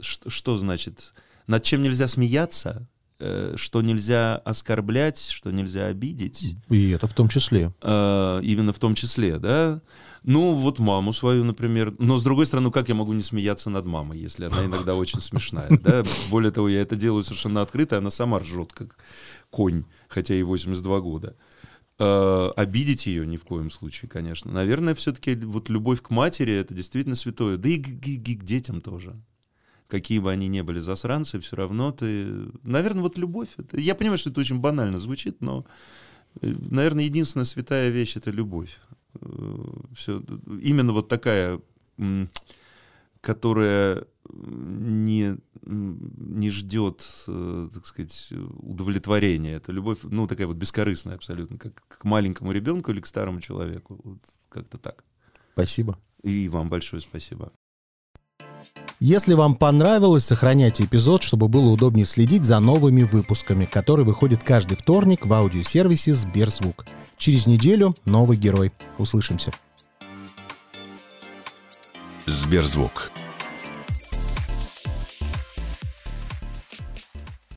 что, 0.00 0.58
значит? 0.58 1.12
Над 1.46 1.62
чем 1.62 1.82
нельзя 1.82 2.06
смеяться? 2.08 2.86
Э, 3.20 3.54
Что 3.56 3.82
нельзя 3.82 4.36
оскорблять, 4.36 5.18
что 5.18 5.50
нельзя 5.50 5.86
обидеть? 5.86 6.54
И 6.70 6.90
это 6.90 7.08
в 7.08 7.14
том 7.14 7.28
числе. 7.28 7.72
А, 7.80 8.38
именно 8.40 8.72
в 8.72 8.78
том 8.78 8.94
числе, 8.94 9.38
да. 9.38 9.80
Ну, 10.24 10.54
вот 10.54 10.78
маму 10.78 11.12
свою, 11.12 11.42
например. 11.44 11.94
Но, 11.98 12.18
с 12.18 12.22
другой 12.22 12.46
стороны, 12.46 12.70
как 12.70 12.88
я 12.88 12.94
могу 12.94 13.12
не 13.14 13.22
смеяться 13.22 13.70
над 13.70 13.86
мамой, 13.86 14.18
если 14.20 14.44
она 14.44 14.64
иногда 14.64 14.94
очень 14.94 15.20
смешная, 15.20 15.68
да? 15.80 16.04
Более 16.30 16.50
того, 16.52 16.68
я 16.68 16.82
это 16.82 16.94
делаю 16.96 17.24
совершенно 17.24 17.62
открыто, 17.62 17.96
она 17.98 18.10
сама 18.10 18.38
ржет, 18.40 18.72
как 18.72 18.96
конь, 19.50 19.84
хотя 20.08 20.34
ей 20.34 20.42
82 20.42 21.00
года. 21.00 21.34
А, 21.98 22.50
обидеть 22.56 23.06
ее 23.06 23.26
ни 23.26 23.36
в 23.36 23.44
коем 23.44 23.70
случае, 23.70 24.08
конечно. 24.08 24.52
Наверное, 24.52 24.94
все-таки 24.94 25.34
вот 25.34 25.68
любовь 25.68 26.00
к 26.00 26.10
матери— 26.10 26.52
это 26.54 26.74
действительно 26.74 27.16
святое. 27.16 27.56
Да 27.56 27.68
и 27.68 27.78
к, 27.78 27.86
к- 27.86 28.40
к 28.40 28.44
детям 28.44 28.80
тоже. 28.80 29.20
Какие 29.88 30.18
бы 30.18 30.30
они 30.30 30.48
ни 30.48 30.60
были 30.60 30.80
засранцы, 30.80 31.40
все 31.40 31.56
равно 31.56 31.92
ты... 31.92 32.50
Наверное, 32.62 33.02
вот 33.02 33.16
любовь... 33.18 33.48
Это... 33.56 33.78
Я 33.78 33.94
понимаю, 33.94 34.18
что 34.18 34.30
это 34.30 34.40
очень 34.40 34.58
банально 34.60 34.98
звучит, 34.98 35.40
но, 35.40 35.64
э, 36.42 36.54
наверное, 36.70 37.04
единственная 37.04 37.46
святая 37.46 37.88
вещь— 37.90 38.16
это 38.16 38.30
любовь. 38.30 38.78
Все, 39.96 40.22
именно 40.62 40.92
вот 40.92 41.08
такая, 41.08 41.60
которая 43.20 44.04
не, 44.30 45.36
не 45.64 46.50
ждет, 46.50 47.04
э, 47.26 47.68
так 47.72 47.86
сказать, 47.86 48.32
удовлетворения. 48.58 49.54
Это 49.54 49.72
любовь, 49.72 49.98
ну, 50.02 50.26
такая 50.26 50.46
вот 50.46 50.56
бескорыстная 50.56 51.16
абсолютно, 51.16 51.58
как 51.58 51.82
к 51.88 52.04
маленькому 52.04 52.52
ребенку 52.52 52.90
или 52.90 53.00
к 53.00 53.06
старому 53.06 53.40
человеку. 53.40 54.00
Вот 54.02 54.18
как-то 54.48 54.78
так. 54.78 55.04
Спасибо. 55.54 55.98
И 56.22 56.48
вам 56.48 56.68
большое 56.68 57.00
спасибо. 57.00 57.52
Если 59.00 59.34
вам 59.34 59.54
понравилось, 59.54 60.24
сохраняйте 60.24 60.84
эпизод, 60.84 61.22
чтобы 61.22 61.46
было 61.46 61.70
удобнее 61.70 62.04
следить 62.04 62.44
за 62.44 62.58
новыми 62.58 63.02
выпусками, 63.02 63.64
которые 63.64 64.04
выходят 64.04 64.42
каждый 64.42 64.76
вторник 64.76 65.24
в 65.24 65.32
аудиосервисе 65.32 66.14
Сберзвук. 66.14 66.84
Через 67.16 67.46
неделю 67.46 67.94
новый 68.04 68.36
герой. 68.36 68.72
Услышимся. 68.98 69.52
Сберзвук. 72.28 73.10